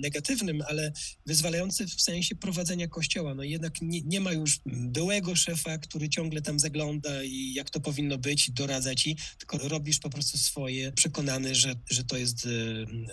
negatywnym, 0.00 0.62
ale 0.68 0.92
wyzwalający 1.26 1.85
w 1.86 2.02
sensie 2.02 2.36
prowadzenia 2.36 2.88
kościoła. 2.88 3.34
No 3.34 3.42
jednak 3.42 3.82
nie, 3.82 4.00
nie 4.02 4.20
ma 4.20 4.32
już 4.32 4.60
byłego 4.66 5.36
szefa, 5.36 5.78
który 5.78 6.08
ciągle 6.08 6.42
tam 6.42 6.58
zagląda 6.58 7.22
i 7.22 7.52
jak 7.54 7.70
to 7.70 7.80
powinno 7.80 8.18
być, 8.18 8.50
doradza 8.50 8.94
ci, 8.94 9.16
tylko 9.38 9.68
robisz 9.68 9.98
po 9.98 10.10
prostu 10.10 10.38
swoje, 10.38 10.92
przekonany, 10.92 11.54
że, 11.54 11.74
że 11.90 12.04
to 12.04 12.16
jest 12.16 12.48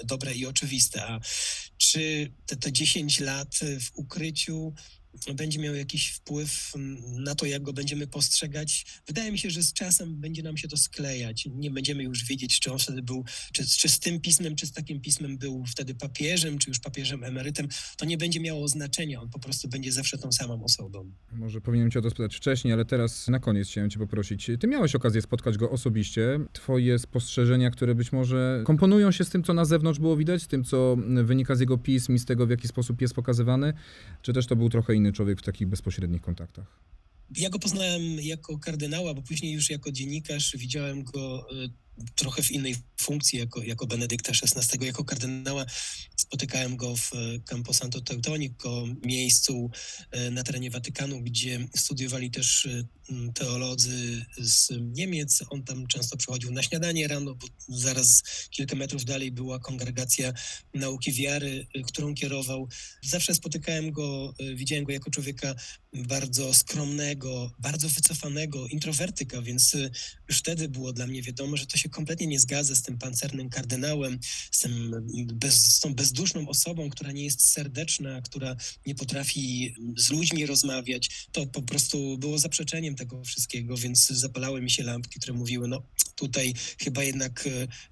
dobre 0.06 0.34
i 0.34 0.46
oczywiste. 0.46 1.06
A 1.06 1.20
czy 1.78 2.32
te, 2.46 2.56
te 2.56 2.72
10 2.72 3.20
lat 3.20 3.60
w 3.80 3.98
ukryciu 3.98 4.74
będzie 5.36 5.60
miał 5.60 5.76
jakiś 5.76 6.10
wpływ 6.10 6.74
na 7.18 7.36
to, 7.36 7.46
jak 7.46 7.62
go 7.62 7.74
będziemy 7.74 8.08
postrzegać. 8.08 8.86
Wydaje 9.08 9.32
mi 9.32 9.38
się, 9.38 9.50
że 9.50 9.64
z 9.64 9.74
czasem 9.74 10.16
będzie 10.16 10.44
nam 10.44 10.58
się 10.58 10.68
to 10.68 10.78
sklejać. 10.78 11.48
Nie 11.56 11.72
będziemy 11.72 12.04
już 12.04 12.24
wiedzieć, 12.24 12.60
czy 12.60 12.72
on 12.72 12.80
wtedy 12.80 13.02
był, 13.02 13.26
czy, 13.54 13.68
czy 13.68 13.90
z 13.90 14.00
tym 14.00 14.22
pismem, 14.22 14.56
czy 14.56 14.68
z 14.68 14.72
takim 14.72 15.02
pismem 15.02 15.38
był 15.38 15.66
wtedy 15.66 15.96
papieżem, 15.96 16.60
czy 16.60 16.70
już 16.70 16.80
papieżem 16.80 17.24
emerytem. 17.24 17.68
To 17.98 18.06
nie 18.06 18.18
będzie 18.18 18.40
miało 18.40 18.68
znaczenia. 18.68 19.22
On 19.22 19.30
po 19.30 19.40
prostu 19.40 19.68
będzie 19.68 19.92
zawsze 19.92 20.18
tą 20.18 20.32
samą 20.32 20.64
osobą. 20.64 21.12
Może 21.32 21.62
powinienem 21.62 21.92
cię 21.92 22.00
o 22.00 22.02
to 22.02 22.10
spytać 22.10 22.36
wcześniej, 22.36 22.74
ale 22.74 22.86
teraz 22.86 23.28
na 23.28 23.40
koniec 23.40 23.68
chciałem 23.68 23.90
cię 23.90 24.00
poprosić. 24.00 24.52
Ty 24.60 24.68
miałeś 24.68 24.96
okazję 24.96 25.22
spotkać 25.22 25.58
go 25.58 25.72
osobiście. 25.72 26.40
Twoje 26.54 27.00
spostrzeżenia, 27.00 27.72
które 27.72 27.96
być 27.96 28.12
może 28.12 28.64
komponują 28.66 29.12
się 29.12 29.24
z 29.24 29.30
tym, 29.30 29.44
co 29.44 29.54
na 29.54 29.66
zewnątrz 29.66 30.00
było 30.00 30.18
widać, 30.18 30.42
z 30.42 30.48
tym, 30.48 30.64
co 30.64 30.98
wynika 31.24 31.56
z 31.56 31.60
jego 31.60 31.78
pism 31.78 32.16
i 32.16 32.20
z 32.20 32.26
tego, 32.26 32.48
w 32.48 32.50
jaki 32.50 32.68
sposób 32.68 33.02
jest 33.02 33.14
pokazywany, 33.14 33.74
czy 34.22 34.34
też 34.34 34.48
to 34.48 34.56
był 34.56 34.70
trochę 34.70 34.96
inny 34.96 35.03
inny 35.04 35.14
człowiek 35.14 35.40
w 35.40 35.44
takich 35.44 35.68
bezpośrednich 35.68 36.22
kontaktach? 36.22 36.80
Ja 37.38 37.50
go 37.50 37.60
poznałem 37.60 38.02
jako 38.22 38.58
kardynała, 38.58 39.14
bo 39.14 39.22
później 39.22 39.54
już 39.54 39.70
jako 39.70 39.92
dziennikarz 39.92 40.58
widziałem 40.58 41.04
go 41.04 41.48
y, 41.52 41.70
trochę 42.16 42.44
w 42.44 42.52
innej 42.52 42.76
funkcji 43.02 43.40
jako, 43.40 43.64
jako 43.64 43.88
Benedykta 43.88 44.32
XVI, 44.32 44.86
jako 44.86 45.04
kardynała. 45.04 45.66
Spotykałem 46.16 46.78
go 46.78 46.96
w 46.96 47.14
e, 47.14 47.40
Campo 47.40 47.74
Santo 47.74 48.02
Teutonico, 48.02 48.86
miejscu 49.06 49.72
e, 50.12 50.32
na 50.32 50.44
terenie 50.44 50.72
Watykanu, 50.72 51.22
gdzie 51.22 51.68
studiowali 51.76 52.32
też 52.32 52.66
e, 52.66 52.84
teolodzy 53.34 54.26
z 54.38 54.70
Niemiec. 54.82 55.44
On 55.50 55.64
tam 55.64 55.88
często 55.88 56.18
przychodził 56.18 56.52
na 56.52 56.64
śniadanie 56.64 57.08
rano, 57.08 57.36
bo 57.36 57.48
zaraz 57.70 58.24
kilka 58.50 58.76
metrów 58.76 59.06
dalej 59.06 59.32
była 59.32 59.60
kongregacja 59.60 60.34
nauki 60.74 61.12
wiary, 61.12 61.68
którą 61.88 62.16
kierował. 62.16 62.68
Zawsze 63.02 63.36
spotykałem 63.36 63.92
go, 63.92 64.34
widziałem 64.56 64.86
go 64.86 64.92
jako 64.92 65.12
człowieka 65.12 65.56
bardzo 65.96 66.54
skromnego, 66.54 67.52
bardzo 67.60 67.90
wycofanego, 67.90 68.68
introwertyka, 68.68 69.42
więc 69.42 69.76
już 70.30 70.38
wtedy 70.38 70.70
było 70.70 70.94
dla 70.94 71.08
mnie 71.08 71.22
wiadomo, 71.22 71.58
że 71.58 71.66
to 71.66 71.78
się 71.78 71.90
kompletnie 71.90 72.28
nie 72.28 72.40
zgadza 72.40 72.76
z 72.76 72.82
tym 72.82 72.98
pancernym 72.98 73.50
kardynałem, 73.50 74.20
z, 74.52 74.60
tym 74.60 75.06
bez, 75.34 75.76
z 75.76 75.80
tą 75.80 75.96
bezduszną 75.96 76.48
osobą, 76.48 76.90
która 76.90 77.12
nie 77.12 77.24
jest 77.24 77.46
serdeczna, 77.46 78.22
która 78.22 78.56
nie 78.86 78.96
potrafi 78.96 79.76
z 79.98 80.10
ludźmi 80.10 80.46
rozmawiać. 80.46 81.28
To 81.32 81.46
po 81.46 81.62
prostu 81.62 82.18
było 82.18 82.40
zaprzeczeniem 82.40 82.96
tego 82.96 83.24
wszystkiego, 83.24 83.78
więc 83.78 84.08
zapalały 84.08 84.62
mi 84.62 84.72
się 84.72 84.84
lampki, 84.84 85.20
które 85.20 85.34
mówiły, 85.34 85.68
no 85.68 85.84
tutaj 86.16 86.54
chyba 86.80 87.04
jednak 87.04 87.50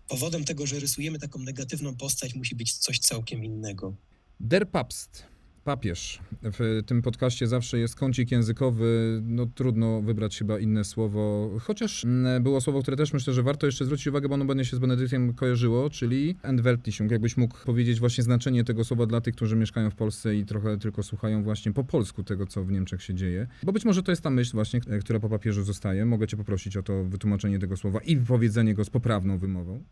powodem 0.08 0.46
tego, 0.46 0.68
że 0.68 0.80
rysujemy 0.80 1.20
taką 1.20 1.40
negatywną 1.40 1.96
postać, 1.96 2.36
musi 2.36 2.56
być 2.56 2.74
coś 2.74 3.00
całkiem 3.00 3.46
innego. 3.46 3.96
Der 4.40 4.70
Papst 4.70 5.31
papież. 5.64 6.20
W 6.44 6.82
tym 6.86 7.02
podcaście 7.02 7.48
zawsze 7.48 7.80
jest 7.80 7.96
kącik 7.96 8.32
językowy, 8.32 9.22
no 9.24 9.46
trudno 9.46 10.02
wybrać 10.02 10.38
chyba 10.38 10.60
inne 10.60 10.84
słowo, 10.84 11.50
chociaż 11.62 12.06
mm, 12.06 12.44
było 12.44 12.62
słowo, 12.62 12.82
które 12.82 12.98
też 12.98 13.14
myślę, 13.14 13.34
że 13.34 13.44
warto 13.44 13.66
jeszcze 13.66 13.86
zwrócić 13.86 14.08
uwagę, 14.08 14.30
bo 14.30 14.36
ono 14.36 14.46
będzie 14.46 14.66
się 14.66 14.78
z 14.78 14.80
Benedyktem 14.80 15.34
kojarzyło, 15.34 15.90
czyli 15.90 16.38
Entweltlichung. 16.44 17.12
Jakbyś 17.12 17.38
mógł 17.38 17.58
powiedzieć 17.66 18.00
właśnie 18.00 18.24
znaczenie 18.24 18.64
tego 18.64 18.84
słowa 18.84 19.06
dla 19.06 19.22
tych, 19.22 19.36
którzy 19.36 19.56
mieszkają 19.56 19.90
w 19.90 19.96
Polsce 19.96 20.36
i 20.36 20.46
trochę 20.46 20.78
tylko 20.78 21.04
słuchają 21.04 21.44
właśnie 21.44 21.74
po 21.74 21.84
polsku 21.84 22.24
tego, 22.24 22.46
co 22.46 22.64
w 22.64 22.72
Niemczech 22.72 23.04
się 23.04 23.14
dzieje. 23.14 23.48
Bo 23.64 23.72
być 23.72 23.86
może 23.86 24.04
to 24.04 24.12
jest 24.12 24.22
ta 24.22 24.30
myśl 24.30 24.52
właśnie, 24.54 24.80
która 25.02 25.20
po 25.20 25.30
papieżu 25.30 25.64
zostaje. 25.64 26.06
Mogę 26.06 26.28
cię 26.28 26.38
poprosić 26.38 26.78
o 26.78 26.84
to 26.84 27.04
wytłumaczenie 27.04 27.60
tego 27.60 27.78
słowa 27.78 28.00
i 28.00 28.18
wypowiedzenie 28.18 28.74
go 28.74 28.86
z 28.86 28.90
poprawną 28.90 29.38
wymową. 29.38 29.84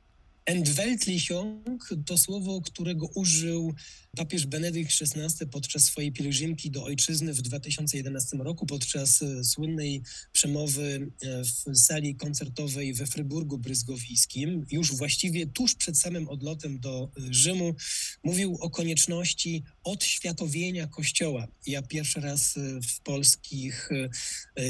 Entweltlichung 0.45 1.89
to 2.05 2.17
słowo, 2.17 2.61
którego 2.61 3.07
użył 3.07 3.73
papież 4.17 4.45
Benedykt 4.45 4.91
XVI 5.01 5.47
podczas 5.47 5.83
swojej 5.83 6.11
pielgrzymki 6.11 6.71
do 6.71 6.83
ojczyzny 6.83 7.33
w 7.33 7.41
2011 7.41 8.37
roku, 8.37 8.65
podczas 8.65 9.21
e, 9.21 9.43
słynnej 9.43 10.01
przemowy 10.31 11.11
e, 11.21 11.43
w 11.43 11.77
sali 11.77 12.15
koncertowej 12.15 12.93
we 12.93 13.05
Fryburgu 13.05 13.57
Bryzgowiskim, 13.57 14.65
już 14.71 14.95
właściwie 14.95 15.47
tuż 15.47 15.75
przed 15.75 15.97
samym 15.97 16.29
odlotem 16.29 16.79
do 16.79 17.11
e, 17.17 17.33
Rzymu, 17.33 17.75
mówił 18.23 18.57
o 18.61 18.69
konieczności 18.69 19.63
odświatowienia 19.83 20.87
Kościoła. 20.87 21.47
Ja 21.67 21.81
pierwszy 21.81 22.19
raz 22.21 22.55
w 22.89 23.01
polskich 23.01 23.89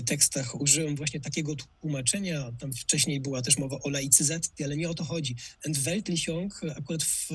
tekstach 0.05 0.61
użyłem 0.61 0.95
właśnie 0.95 1.19
takiego 1.19 1.55
tłumaczenia. 1.81 2.51
Tam 2.59 2.73
wcześniej 2.73 3.19
była 3.19 3.41
też 3.41 3.57
mowa 3.57 3.79
o 3.79 3.89
laicyzacji, 3.89 4.63
ale 4.63 4.77
nie 4.77 4.89
o 4.89 4.93
to 4.93 5.03
chodzi. 5.03 5.35
Entweltlichung 5.69 6.61
akurat 6.77 7.03
w 7.03 7.29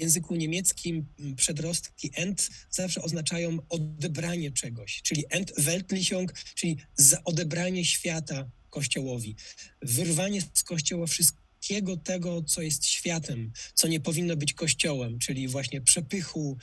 języku 0.00 0.34
niemieckim 0.36 1.06
przedrostki 1.36 2.10
end 2.14 2.50
zawsze 2.70 3.02
oznaczają 3.02 3.58
odebranie 3.68 4.50
czegoś, 4.52 5.02
czyli 5.02 5.24
entweltlichung, 5.30 6.32
czyli 6.54 6.76
odebranie 7.24 7.84
świata 7.84 8.50
Kościołowi, 8.70 9.36
wyrwanie 9.82 10.40
z 10.54 10.62
Kościoła 10.62 11.06
wszystkiego 11.06 11.96
tego, 11.96 12.42
co 12.42 12.62
jest 12.62 12.86
światem, 12.86 13.52
co 13.74 13.88
nie 13.88 14.00
powinno 14.00 14.36
być 14.36 14.52
Kościołem, 14.52 15.18
czyli 15.18 15.48
właśnie 15.48 15.80
przepychu, 15.80 16.58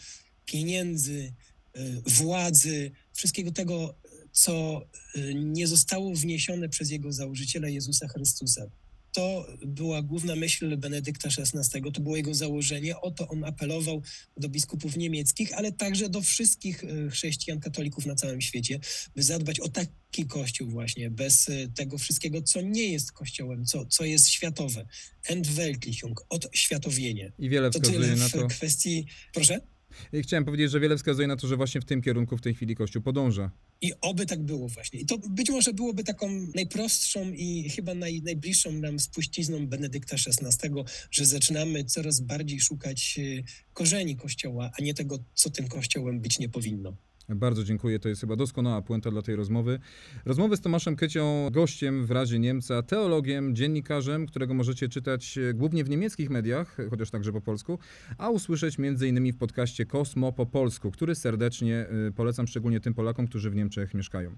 pieniędzy, 0.45 1.33
y, 1.77 2.01
władzy, 2.05 2.91
wszystkiego 3.13 3.51
tego, 3.51 3.95
co 4.31 4.81
y, 5.15 5.33
nie 5.35 5.67
zostało 5.67 6.15
wniesione 6.15 6.69
przez 6.69 6.89
jego 6.89 7.13
założyciela 7.13 7.69
Jezusa 7.69 8.07
Chrystusa. 8.07 8.69
To 9.13 9.47
była 9.65 10.01
główna 10.01 10.35
myśl 10.35 10.77
Benedykta 10.77 11.29
XVI, 11.37 11.81
to 11.93 12.01
było 12.01 12.17
jego 12.17 12.33
założenie. 12.33 13.01
O 13.01 13.11
to 13.11 13.27
on 13.27 13.43
apelował 13.43 14.01
do 14.37 14.49
biskupów 14.49 14.97
niemieckich, 14.97 15.53
ale 15.53 15.71
także 15.71 16.09
do 16.09 16.21
wszystkich 16.21 16.83
e, 16.83 17.09
chrześcijan, 17.09 17.59
katolików 17.59 18.05
na 18.05 18.15
całym 18.15 18.41
świecie, 18.41 18.79
by 19.15 19.23
zadbać 19.23 19.59
o 19.59 19.69
taki 19.69 20.25
kościół 20.27 20.69
właśnie, 20.69 21.09
bez 21.09 21.49
e, 21.49 21.67
tego 21.67 21.97
wszystkiego, 21.97 22.41
co 22.41 22.61
nie 22.61 22.91
jest 22.91 23.11
kościołem, 23.11 23.65
co, 23.65 23.85
co 23.85 24.05
jest 24.05 24.29
światowe. 24.29 24.85
Entweltlichung, 25.23 26.25
odświatowienie. 26.29 27.31
I 27.39 27.49
wiele 27.49 27.71
wskazuje 27.71 28.15
na 28.15 28.29
to. 28.29 28.49
w 28.49 28.51
kwestii... 28.51 29.05
Proszę? 29.33 29.72
Chciałem 30.21 30.45
powiedzieć, 30.45 30.71
że 30.71 30.79
wiele 30.79 30.97
wskazuje 30.97 31.27
na 31.27 31.35
to, 31.35 31.47
że 31.47 31.57
właśnie 31.57 31.81
w 31.81 31.85
tym 31.85 32.01
kierunku 32.01 32.37
w 32.37 32.41
tej 32.41 32.53
chwili 32.53 32.75
Kościół 32.75 33.01
podąża. 33.01 33.51
I 33.81 33.93
oby 34.01 34.25
tak 34.25 34.43
było 34.43 34.67
właśnie. 34.67 34.99
I 34.99 35.05
to 35.05 35.17
być 35.17 35.49
może 35.49 35.73
byłoby 35.73 36.03
taką 36.03 36.47
najprostszą 36.55 37.31
i 37.31 37.69
chyba 37.69 37.93
naj, 37.93 38.21
najbliższą 38.21 38.71
nam 38.71 38.99
spuścizną 38.99 39.67
Benedykta 39.67 40.15
XVI, 40.15 40.69
że 41.11 41.25
zaczynamy 41.25 41.83
coraz 41.83 42.19
bardziej 42.19 42.59
szukać 42.59 43.15
y, 43.17 43.43
korzeni 43.73 44.15
Kościoła, 44.15 44.71
a 44.79 44.81
nie 44.81 44.93
tego, 44.93 45.19
co 45.33 45.49
tym 45.49 45.67
Kościołem 45.67 46.19
być 46.19 46.39
nie 46.39 46.49
powinno. 46.49 46.97
Bardzo 47.29 47.63
dziękuję, 47.63 47.99
to 47.99 48.09
jest 48.09 48.21
chyba 48.21 48.35
doskonała 48.35 48.81
puenta 48.81 49.11
dla 49.11 49.21
tej 49.21 49.35
rozmowy. 49.35 49.79
Rozmowy 50.25 50.57
z 50.57 50.61
Tomaszem 50.61 50.95
Kycią, 50.95 51.49
gościem 51.51 52.05
w 52.05 52.11
razie 52.11 52.39
Niemca, 52.39 52.81
teologiem, 52.81 53.55
dziennikarzem, 53.55 54.25
którego 54.25 54.53
możecie 54.53 54.89
czytać 54.89 55.37
e, 55.37 55.53
głównie 55.53 55.83
w 55.83 55.89
niemieckich 55.89 56.29
mediach, 56.29 56.77
chociaż 56.89 57.11
także 57.11 57.31
po 57.31 57.41
polsku, 57.41 57.79
a 58.17 58.29
usłyszeć 58.29 58.75
m.in. 58.79 59.33
w 59.33 59.37
podcaście 59.37 59.85
Kosmo 59.85 60.31
po 60.31 60.45
polsku, 60.45 60.91
który 60.91 61.15
serdecznie 61.15 61.85
e, 62.07 62.11
polecam 62.11 62.47
szczególnie 62.47 62.79
tym 62.79 62.93
Polakom, 62.93 63.27
którzy 63.27 63.49
w 63.49 63.55
Niemczech 63.55 63.93
mieszkają. 63.93 64.35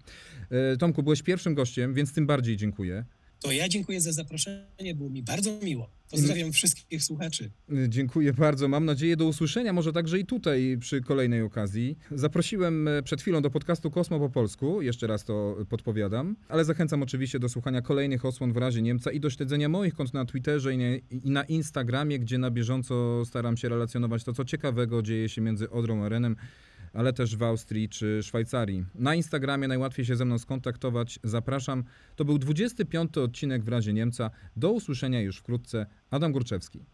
E, 0.50 0.78
Tomku, 0.78 1.04
byłeś 1.04 1.22
pierwszym 1.22 1.56
gościem, 1.56 1.94
więc 1.94 2.14
tym 2.14 2.28
bardziej 2.28 2.58
dziękuję. 2.58 3.06
To 3.40 3.52
ja 3.52 3.70
dziękuję 3.70 4.02
za 4.02 4.12
zaproszenie, 4.12 4.96
było 4.96 5.10
mi 5.10 5.24
bardzo 5.24 5.60
miło. 5.64 5.90
Pozdrawiam 6.12 6.52
wszystkich 6.52 7.04
słuchaczy. 7.04 7.52
Dziękuję 7.88 8.34
bardzo. 8.34 8.68
Mam 8.68 8.86
nadzieję 8.86 9.18
do 9.18 9.26
usłyszenia, 9.26 9.74
może 9.74 9.94
także 9.94 10.20
i 10.20 10.26
tutaj 10.26 10.78
przy 10.80 11.02
kolejnej 11.02 11.42
okazji. 11.42 11.98
Zaprosiłem 12.12 12.88
e, 12.88 13.04
przed 13.04 13.22
chwilą 13.22 13.42
do 13.42 13.50
podcastu 13.50 13.92
Kosmo 13.92 14.20
po 14.20 14.30
polsku, 14.30 14.82
jeszcze 14.82 15.08
raz 15.08 15.24
to 15.24 15.58
podpowiadam, 15.70 16.36
ale 16.48 16.66
zachęcam 16.66 17.04
oczywiście 17.04 17.40
do 17.40 17.50
słuchania 17.50 17.82
kolejnych 17.82 18.26
osłon 18.26 18.54
w 18.54 18.58
razie 18.58 18.82
Niemca 18.82 19.12
i 19.12 19.20
do 19.20 19.30
śledzenia 19.30 19.70
moich 19.70 19.94
kont 19.94 20.14
na 20.14 20.26
Twitterze 20.26 20.74
i, 20.74 21.02
na 21.24 21.44
Instagramie, 21.44 22.20
gdzie 22.20 22.38
na 22.38 22.52
bieżąco 22.52 23.26
staram 23.26 23.58
się 23.58 23.70
relacjonować 23.70 24.24
to, 24.24 24.34
co 24.34 24.46
ciekawego 24.46 25.02
dzieje 25.02 25.30
się 25.30 25.42
między 25.42 25.70
Odrą 25.70 26.04
a 26.04 26.10
Renem 26.10 26.36
ale 26.96 27.14
też 27.14 27.36
w 27.36 27.44
Austrii 27.44 27.90
czy 27.90 28.24
Szwajcarii. 28.24 28.86
Na 28.96 29.16
Instagramie 29.16 29.68
najłatwiej 29.68 30.06
się 30.06 30.16
ze 30.16 30.26
mną 30.26 30.38
skontaktować. 30.38 31.20
Zapraszam. 31.24 31.84
To 32.16 32.26
był 32.26 32.38
25 32.38 33.18
odcinek 33.18 33.64
w 33.64 33.68
razie 33.68 33.94
Niemca. 33.94 34.32
Do 34.56 34.72
usłyszenia 34.72 35.22
już 35.22 35.38
wkrótce. 35.38 35.86
Adam 36.12 36.32
Górczewski. 36.32 36.86